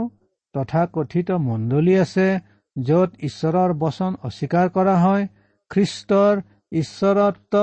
তথাকথিত 0.55 1.37
মণ্ডলী 1.43 1.93
আছে 1.99 2.27
য'ত 2.75 3.09
ঈশ্বৰৰ 3.27 3.73
বচন 3.79 4.17
অস্বীকাৰ 4.29 4.69
কৰা 4.75 4.95
হয় 4.99 5.23
খ্ৰীষ্টৰ 5.71 6.41
ঈশ্বৰত্ব 6.71 7.61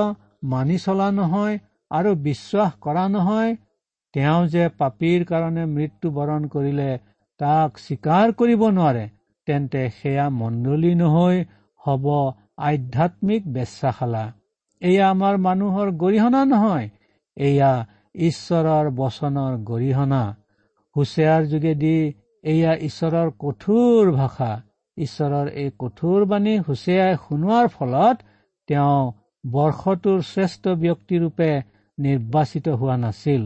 মানি 0.51 0.77
চলা 0.83 1.07
নহয় 1.11 1.55
আৰু 1.91 2.11
বিশ্বাস 2.25 2.71
কৰা 2.81 3.05
নহয় 3.09 3.55
তেওঁ 4.13 4.41
যে 4.47 4.63
পাপীৰ 4.79 5.25
কাৰণে 5.25 5.63
মৃত্যু 5.71 6.11
বৰণ 6.11 6.47
কৰিলে 6.53 6.89
তাক 7.39 7.79
স্বীকাৰ 7.79 8.33
কৰিব 8.39 8.63
নোৱাৰে 8.69 9.03
তেন্তে 9.47 9.83
সেয়া 9.97 10.25
মণ্ডলী 10.35 10.93
নহয় 10.95 11.39
হ'ব 11.81 12.05
আধ্যাত্মিক 12.67 13.47
বেচাশালা 13.53 14.23
এয়া 14.81 15.05
আমাৰ 15.09 15.37
মানুহৰ 15.45 15.87
গৰিহণা 15.97 16.41
নহয় 16.45 16.87
এয়া 17.37 17.71
ঈশ্বৰৰ 18.15 18.85
বচনৰ 18.91 19.53
গৰিহণা। 19.63 20.23
হুচেয়াৰ 20.95 21.41
যোগেদি 21.45 21.97
এয়া 22.43 22.73
ঈশ্বৰৰ 22.87 23.29
কঠোৰ 23.39 24.11
ভাষা। 24.11 24.51
ঈশ্বৰৰ 24.97 25.47
এই 25.47 25.69
কঠোৰ 25.79 26.25
বাণী 26.25 26.55
হুচেয়াই 26.67 27.15
শুনোৱাৰ 27.25 27.67
ফলত 27.67 28.17
তেওঁ 28.67 28.99
বৰ্ষটোৰ 29.43 30.19
শ্ৰেষ্ঠ 30.21 30.63
ব্যক্তিৰূপে 30.83 31.51
নিৰ্বাচিত 31.97 32.67
হোৱা 32.79 32.95
নাছিল। 32.97 33.43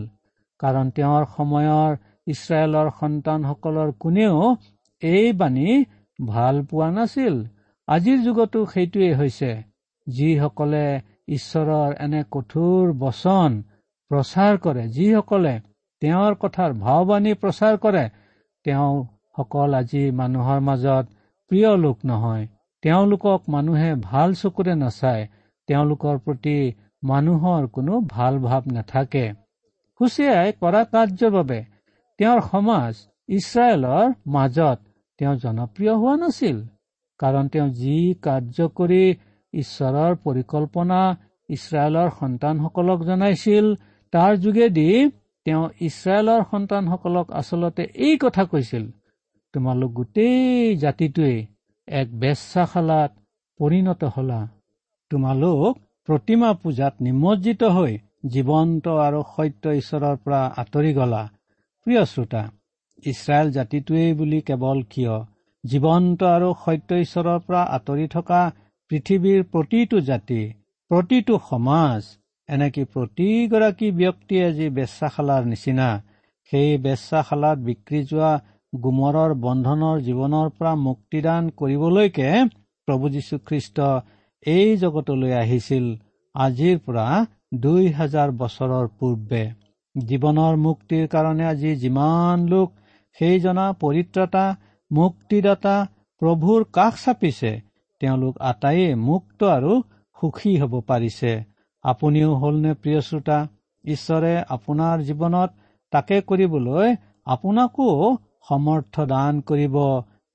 কাৰণ 0.60 0.86
তেওঁৰ 0.90 1.24
সময়ৰ 1.38 1.92
ইছৰাইলৰ 2.28 2.88
সন্তানসকলৰ 3.00 3.90
কোনেও 4.00 4.56
এই 5.02 5.34
বাণী 5.34 5.70
ভাল 6.26 6.56
পোৱা 6.70 6.90
নাছিল। 6.92 7.36
আজিৰ 7.88 8.20
যুগতো 8.24 8.60
সেইটোৱেই 8.66 9.14
হৈছে। 9.14 9.52
যিসকলে 10.08 10.86
ঈশ্বৰৰ 11.28 11.90
এনে 12.00 12.22
কঠোৰ 12.32 12.84
বচন 12.94 13.52
প্ৰচাৰ 14.12 14.58
কৰে। 14.64 14.84
যিসকলে 14.90 15.54
তেওঁৰ 16.02 16.34
কথাৰ 16.42 16.72
ভাওবাণী 16.80 17.34
প্ৰচাৰ 17.42 17.78
কৰে 17.84 18.04
তেওঁসকল 18.66 19.78
আজি 19.80 20.04
মানুহৰ 20.20 20.60
মাজত 20.68 21.06
প্ৰিয় 21.52 21.72
লোক 21.78 21.98
নহয়। 22.06 22.44
তেওঁলোকক 22.84 23.50
মানুহে 23.50 23.92
ভাল 24.04 24.30
চকুৰে 24.42 24.74
নাচায়। 24.76 25.24
তেওঁলোকৰ 25.70 26.16
প্ৰতি 26.26 26.58
মানুহৰ 27.04 27.68
কোনো 27.70 27.94
ভাল 28.10 28.34
ভাৱ 28.40 28.64
নাথাকে। 28.74 29.26
হুচিয়াই 30.00 30.50
কৰা 30.62 30.82
কাৰ্যৰ 30.92 31.32
বাবে 31.32 31.60
তেওঁৰ 32.20 32.40
সমাজ 32.50 32.94
ইছৰাইলৰ 33.30 34.06
মাজত 34.34 34.80
তেওঁ 35.20 35.36
জনপ্ৰিয় 35.44 35.94
হোৱা 35.96 36.16
নাছিল 36.22 36.58
কাৰণ 37.20 37.46
তেওঁ 37.48 37.70
যি 37.80 37.98
কাৰ্য 38.22 38.68
কৰি 38.78 39.04
ঈশ্বৰৰ 39.54 40.12
পৰিকল্পনা 40.26 41.02
ইছৰাইলৰ 41.50 42.10
সন্তানসকলক 42.20 43.00
জনাইছিল 43.06 43.66
তাৰ 44.16 44.34
যোগেদি 44.44 44.88
তেওঁ 45.46 45.64
ইছৰাইলৰ 45.88 46.42
সন্তানসকলক 46.52 47.28
আচলতে 47.40 47.84
এই 48.06 48.16
কথা 48.18 48.44
কৈছিল 48.52 48.86
তোমালোক 49.54 49.92
গোটেই 49.94 50.76
জাতিটোৱেই 50.84 51.38
এক 51.88 52.08
বেচাশালাত 52.22 53.12
পৰিণত 53.60 54.02
হলা। 54.16 54.40
তোমালোক 55.12 55.74
প্ৰতিমা 56.08 56.50
পূজাত 56.62 56.94
নিমজ্জিত 57.06 57.62
হৈ 57.76 57.94
জীৱন্ত 58.34 58.86
আৰু 59.06 59.22
সত্য 59.34 59.64
ঈশ্বৰৰ 59.82 60.16
পৰা 60.24 60.42
আঁতৰি 60.62 60.92
গলা। 61.00 61.24
প্ৰিয় 61.88 62.04
শ্ৰোতা 62.12 62.44
ইছৰাইল 63.04 63.48
জাতিটোৱেই 63.52 64.12
বুলি 64.20 64.40
কেৱল 64.48 64.80
কিয় 64.92 65.16
জীৱন্ত 65.64 66.20
আৰু 66.36 66.50
সত্য 66.64 66.90
ঈশ্বৰৰ 67.06 67.40
পৰা 67.48 67.62
আঁতৰি 67.78 68.06
থকা 68.16 68.42
পৃথিৱীৰ 68.92 69.42
প্ৰতিটো 69.52 69.98
জাতি 70.10 70.42
প্ৰতিটো 70.92 71.34
সমাজ 71.50 72.02
এনেকে 72.50 72.84
প্ৰতিগৰাকী 72.94 73.88
ব্যক্তিয়ে 74.02 74.48
যি 74.58 74.68
বেচাশালাৰ 74.78 75.44
নিচিনা 75.52 75.88
সেই 76.52 76.72
বেচাশালাত 76.78 77.58
বিক্ৰী 77.68 78.00
যোৱা 78.10 78.32
গোমৰৰ 78.74 79.32
বন্ধনৰ 79.46 79.98
জীৱনৰ 80.08 80.48
পৰা 80.58 80.74
মুক্তিদান 80.88 81.44
কৰিবলৈকে 81.60 82.30
প্ৰভু 82.88 83.06
যীশুখ্ৰীষ্ট 83.16 83.78
এই 84.46 84.78
জগতলৈ 84.78 85.34
আহিছিল। 85.42 85.86
আজিৰ 86.36 86.78
পৰা 86.86 87.08
দুই 87.62 87.84
হাজাৰ 87.98 88.30
বছৰৰ 88.42 88.86
পূৰ্বে। 89.00 89.44
জীৱনৰ 89.96 90.54
মুক্তিৰ 90.66 91.04
কাৰণে 91.08 91.46
আজি 91.46 91.72
যিমান 91.76 92.38
লোক 92.48 92.68
সেই 93.18 93.40
জনা 93.40 93.66
পৰিত্ৰতা 93.82 94.46
মুক্তিদাতা 94.92 95.76
প্ৰভুৰ 96.22 96.62
কাষ 96.74 96.94
চাপিছে 97.06 97.52
তেওঁলোক 98.02 98.36
আটাইয়ে 98.52 98.90
মুক্ত 99.08 99.40
আৰু 99.58 99.74
সুখী 100.18 100.54
হ'ব 100.62 100.74
পাৰিছে। 100.90 101.32
আপুনিও 101.92 102.32
হ'লনে 102.36 102.72
প্ৰিয় 102.82 103.02
শ্ৰোতা? 103.02 103.38
ঈশ্বৰে 103.86 104.34
আপোনাৰ 104.56 104.96
জীৱনত 105.08 105.50
তাকে 105.94 106.18
কৰিবলৈ 106.30 106.88
আপোনাকো 107.26 107.88
সমৰ্থ 108.50 108.96
দান 109.14 109.34
কৰিব। 109.50 109.76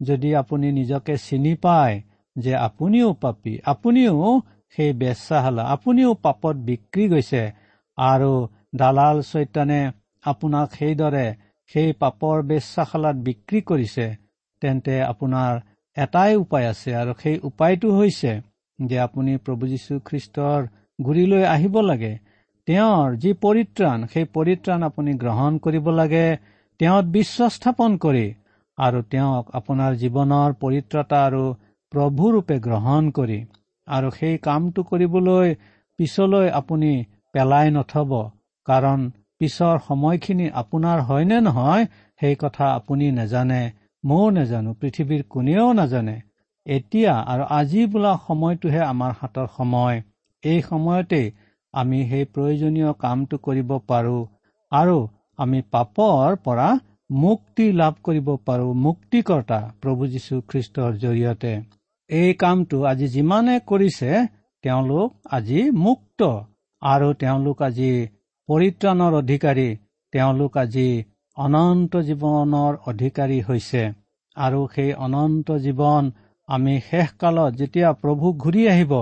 যদি 0.01 0.31
আপুনি 0.35 0.69
নিজকে 0.73 1.15
চিনি 1.17 1.55
পায় 1.55 1.97
যে 2.37 2.53
আপুনিও 2.67 3.09
পাপী 3.13 3.55
আপুনিও 3.65 4.41
সেই 4.77 4.91
বেচাশালা 4.93 5.63
আপুনিও 5.65 6.11
পাপত 6.15 6.57
বিক্ৰী 6.69 7.05
গৈছে 7.09 7.43
আৰু 7.99 8.33
দালাল 8.77 9.17
চৈতানে 9.23 9.81
আপোনাক 10.25 10.69
সেইদৰে 10.79 11.27
সেই 11.71 11.89
পাপৰ 11.93 12.37
বেচাশালাত 12.43 13.17
বিক্ৰী 13.27 13.61
কৰিছে 13.63 14.07
তেন্তে 14.63 14.95
আপোনাৰ 15.03 15.53
এটাই 15.97 16.33
উপায় 16.37 16.67
আছে 16.69 16.91
আৰু 16.95 17.13
সেই 17.23 17.37
উপায়টো 17.43 17.89
হৈছে 17.99 18.33
যে 18.79 18.97
আপুনি 19.07 19.33
প্ৰভু 19.37 19.65
গুৰিলৈ 21.01 21.45
আহিব 21.55 21.75
লাগে। 21.81 22.13
তেওঁৰ 22.69 23.17
যি 23.23 23.31
পৰিত্ৰাণ 23.45 23.99
সেই 24.13 24.27
পৰিত্ৰাণ 24.37 24.81
আপুনি 24.83 25.13
গ্ৰহণ 25.15 25.53
কৰিব 25.59 25.87
লাগে 25.91 26.27
তেওঁত 26.81 27.07
বিশ্বাস 27.13 27.53
স্থাপন 27.55 27.97
কৰি 27.97 28.27
আৰু 28.79 28.99
তেওঁক 29.13 29.45
আপোনাৰ 29.53 29.97
জীৱনৰ 30.03 30.51
পৰিত্ৰতা 30.63 31.19
আৰু 31.27 31.45
প্ৰভুৰূপে 31.93 32.57
গ্ৰহণ 32.67 33.11
কৰি 33.11 33.39
আৰু 33.89 34.09
সেই 34.11 34.37
কামটো 34.39 34.81
কৰিবলৈ 34.83 35.49
পিছলৈ 35.99 36.47
আপুনি 36.51 36.93
পেলাই 37.33 37.71
নথব 37.71 38.13
কাৰণ 38.67 39.01
পিছৰ 39.39 39.77
সময়খিনি 39.89 40.47
আপোনাৰ 40.63 40.99
হয়নে 41.01 41.39
নহয় 41.41 41.85
সেই 42.21 42.37
কথা 42.39 42.67
আপুনি 42.75 43.07
নেজানে 43.11 43.63
ময়ো 44.05 44.29
নেজানো 44.31 44.71
পৃথিৱীৰ 44.81 45.23
কোনেও 45.29 45.67
নাজানে। 45.73 46.17
এতিয়া 46.67 47.13
আৰু 47.33 47.45
আজি 47.51 47.83
বোলা 47.93 48.13
সময়টোহে 48.27 48.83
আমাৰ 48.87 49.13
হাতৰ 49.21 49.47
সময়। 49.57 49.97
এই 50.44 50.61
সময়তেই 50.62 51.26
আমি 51.74 51.98
সেই 52.11 52.24
প্ৰয়োজনীয় 52.35 52.90
কামটো 53.03 53.37
কৰিব 53.46 53.70
পাৰোঁ 53.90 54.22
আৰু 54.72 54.98
আমি 55.38 55.61
পাপৰ 55.72 56.29
পৰা 56.44 56.68
মুক্তি 57.22 57.66
লাভ 57.72 57.94
কৰিব 58.07 58.29
পাৰোঁ 58.46 58.72
মুক্তিকৰ্তা 58.87 59.59
প্ৰভু 59.83 60.03
যীশু 60.14 60.35
খ্ৰীষ্টৰ 60.48 60.90
জৰিয়তে। 61.03 61.53
এই 62.11 62.31
কামটো 62.35 62.79
আজি 62.85 63.07
যিমানে 63.09 63.57
কৰিছে 63.66 64.11
তেওঁলোক 64.64 65.09
আজি 65.37 65.61
মুক্ত 65.85 66.20
আৰু 66.83 67.09
তেওঁলোক 67.22 67.59
আজি 67.62 67.92
পৰিত্ৰাণৰ 68.48 69.12
অধিকাৰী 69.22 69.68
তেওঁলোক 70.12 70.57
আজি 70.57 70.88
অনন্ত 71.37 71.92
জীৱনৰ 72.09 72.72
অধিকাৰী 72.90 73.38
হৈছে। 73.48 73.83
আৰু 74.37 74.61
সেই 74.74 74.90
অনন্ত 75.07 75.48
জীৱন 75.64 76.05
আমি 76.48 76.74
শেষকালত 76.88 77.50
যেতিয়া 77.61 77.88
প্ৰভু 78.03 78.26
ঘূৰি 78.42 78.62
আহিব 78.72 78.92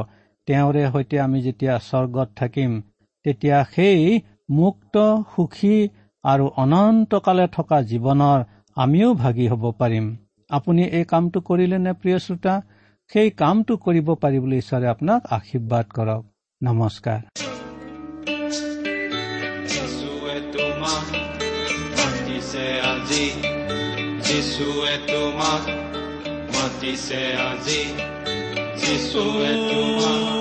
তেওঁৰে 0.48 0.82
সৈতে 0.92 1.20
আমি 1.20 1.42
যেতিয়া 1.42 1.78
স্বৰ্গত 1.78 2.28
থাকিম 2.36 2.82
তেতিয়া 3.24 3.64
সেই 3.74 4.20
মুক্ত 4.50 4.96
সুখী 5.36 5.88
আৰু 6.24 6.44
অনন্তকালে 6.56 7.48
থকা 7.52 7.78
জীৱনৰ 7.80 8.44
আমিও 8.76 9.14
ভাগি 9.14 9.48
হ'ব 9.48 9.72
পাৰিম। 9.78 10.16
আপুনি 10.50 10.82
এই 10.84 11.04
কামটো 11.04 11.40
কৰিলে 11.40 11.78
নে 11.78 11.92
প্ৰিয় 11.92 12.18
শ্ৰোতা? 12.18 12.54
সেই 13.12 13.30
কামটো 13.30 13.76
কৰিব 13.76 14.14
পাৰিবলৈ 14.14 14.58
ঈশ্বৰে 14.58 14.86
আপোনাক 14.88 15.26
আশীৰ্বাদ 15.30 15.86
কৰক। 15.86 16.24
নমস্কাৰ। 16.62 17.20
তোমাক 25.08 25.68
মাতিছে 26.56 27.36
আজি। 27.36 27.84
যিশুৱে 28.78 29.52
তোমাক 29.70 30.37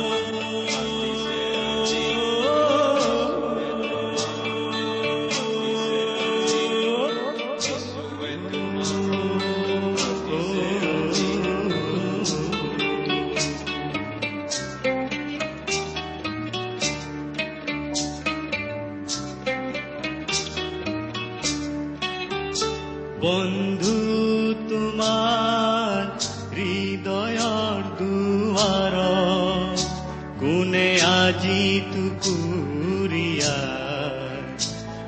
আজি 31.27 31.81
টুকুৰীয়া 31.93 33.55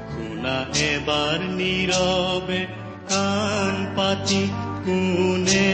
শুনা 0.09 0.55
এবাৰ 0.79 1.39
নীৰৱে 1.49 2.65
কাণ 3.09 3.95
পাতি 3.95 4.41
কোনে 4.85 5.71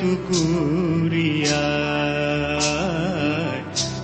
টুকুৰীয়া 0.00 1.62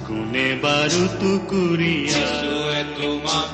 কোনে 0.06 0.58
বাৰু 0.62 1.02
টুকুৰীয়া 1.20 2.26
তোমাক 3.02 3.50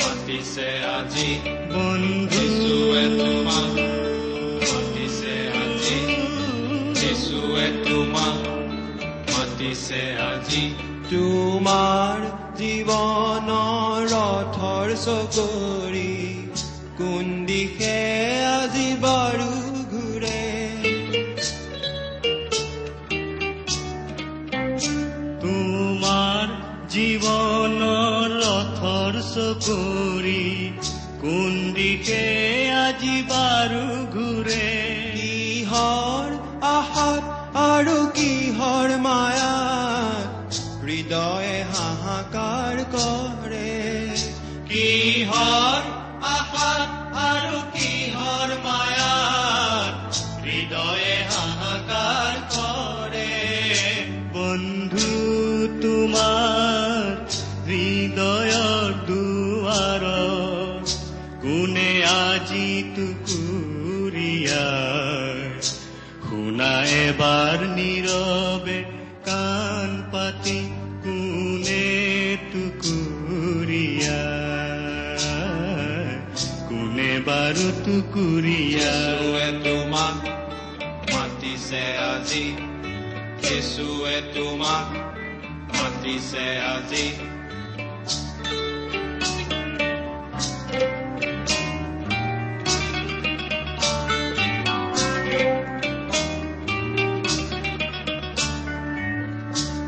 মাতিছে 0.00 0.68
আজি। 0.84 1.30
বন্ধু। 1.44 2.46
তোমাক 3.18 3.74
মাতিছে 4.62 5.36
আজি। 5.62 6.00
যিশুৱে 6.94 7.66
তোমাক 7.84 8.36
মাতিছে 9.32 10.16
আজি। 10.20 10.95
তোমাৰ 11.10 12.22
জীৱনৰ 12.58 14.06
ৰথৰ 14.12 14.88
চকৰি 15.02 16.14
কোন 16.98 17.28
দিশে 17.46 17.98
আজি 18.46 18.86
বাৰু 19.04 19.46
ঘূৰে 19.92 20.40
তোমাৰ 25.44 26.56
জীৱনৰ 26.96 28.34
ৰথৰ 28.42 29.20
চকৰি 29.30 30.44
কোন 31.22 31.52
দিশে 31.78 32.24
আজি 32.82 33.16
বাৰু 33.30 33.84
ঘূৰে 34.16 34.66
কিহৰ 35.14 36.36
আশাত 36.74 37.22
আৰু 37.68 37.96
কিহৰ 38.18 38.98
মায়া? 39.06 39.95
হৃদয়ে 40.86 41.64
হাহাকার 41.74 42.76
করে। 42.92 43.74
কি 44.68 45.24
হর? 45.24 45.82
আপাত 46.22 46.90
কি 47.74 48.10
হর 48.10 48.48
মায়া? 48.64 49.14
হৃদয়ে 50.42 51.14
হাহাকার 51.30 52.34
করে। 52.50 53.32
বন্ধু 54.32 55.08
তোমার 55.82 57.26
হৃদয় 57.66 58.54
দুয়ার 59.06 60.04
কোনে 61.42 62.04
আজি 62.04 62.84
তুকুরিয়া 62.96 64.70
শুনা 66.28 66.82
এবার 66.82 67.66
নীরবে 67.66 68.85
কোনে 77.46 77.54
বাৰু 77.54 77.66
টুকুৰিয়াৰ 77.86 79.62
তোমাক 79.62 80.16
মাতিছে 81.14 81.82
আজি। 82.06 82.46
কেঁচুৱে 83.38 84.16
তোমাক 84.34 84.86
মাতিছে 85.70 86.46
আজি। 86.66 87.06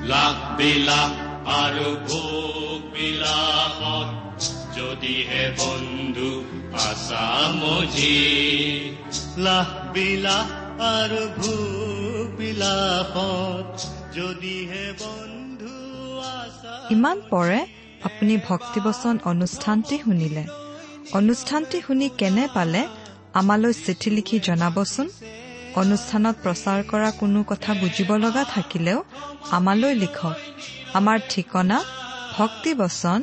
লাখ 0.06 0.36
বিলাস 0.58 1.12
আৰু 1.58 1.88
ভোগ 2.06 2.80
বিলাসত 2.94 4.17
যদিহে 4.78 5.44
বন্ধু 5.58 6.44
আছা 6.88 7.26
মজি 7.60 8.18
লাহ 9.38 9.68
বিলাস 9.92 10.48
আৰু 10.96 11.22
ভূবিলাসত 11.38 13.68
যদিহে 14.18 14.86
বন্ধু 15.02 15.72
ইমান 16.90 17.20
পৰে 17.30 17.66
আপুনি 18.02 18.38
ভক্তিবচন 18.48 19.18
অনুষ্ঠানটি 19.24 19.98
শুনিলে। 20.04 20.44
অনুষ্ঠানটি 21.12 21.80
শুনি 21.86 22.10
কেনে 22.20 22.48
পালে 22.54 22.82
আমালৈ 23.40 23.72
চিঠি 23.86 24.10
লিখি 24.10 24.40
জনাবচোন? 24.40 25.08
অনুষ্ঠানত 25.74 26.34
প্ৰচাৰ 26.44 26.82
কৰা 26.90 27.10
কোনো 27.20 27.42
কথা 27.42 27.74
বুজিব 27.74 28.16
লগা 28.16 28.44
থাকিলেও 28.54 29.04
আমালৈ 29.50 29.94
লিখক। 29.94 30.36
আমাৰ 30.98 31.18
ঠিকনা 31.30 31.84
ভক্তিবচন 32.38 33.22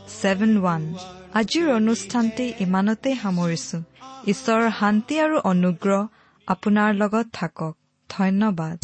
seven 0.21 0.51
one 0.57 0.81
আজিৰ 1.39 1.65
অনুষ্ঠানটি 1.73 2.45
ইমানতে 2.59 3.09
সামৰিছো। 3.21 3.77
ঈশ্বৰৰ 4.27 4.67
শান্তি 4.79 5.15
আৰু 5.25 5.37
অনুগ্ৰহ 5.45 6.01
আপোনাৰ 6.47 6.89
লগত 6.95 7.25
থাকক। 7.33 7.73
ধন্যবাদ। 8.09 8.77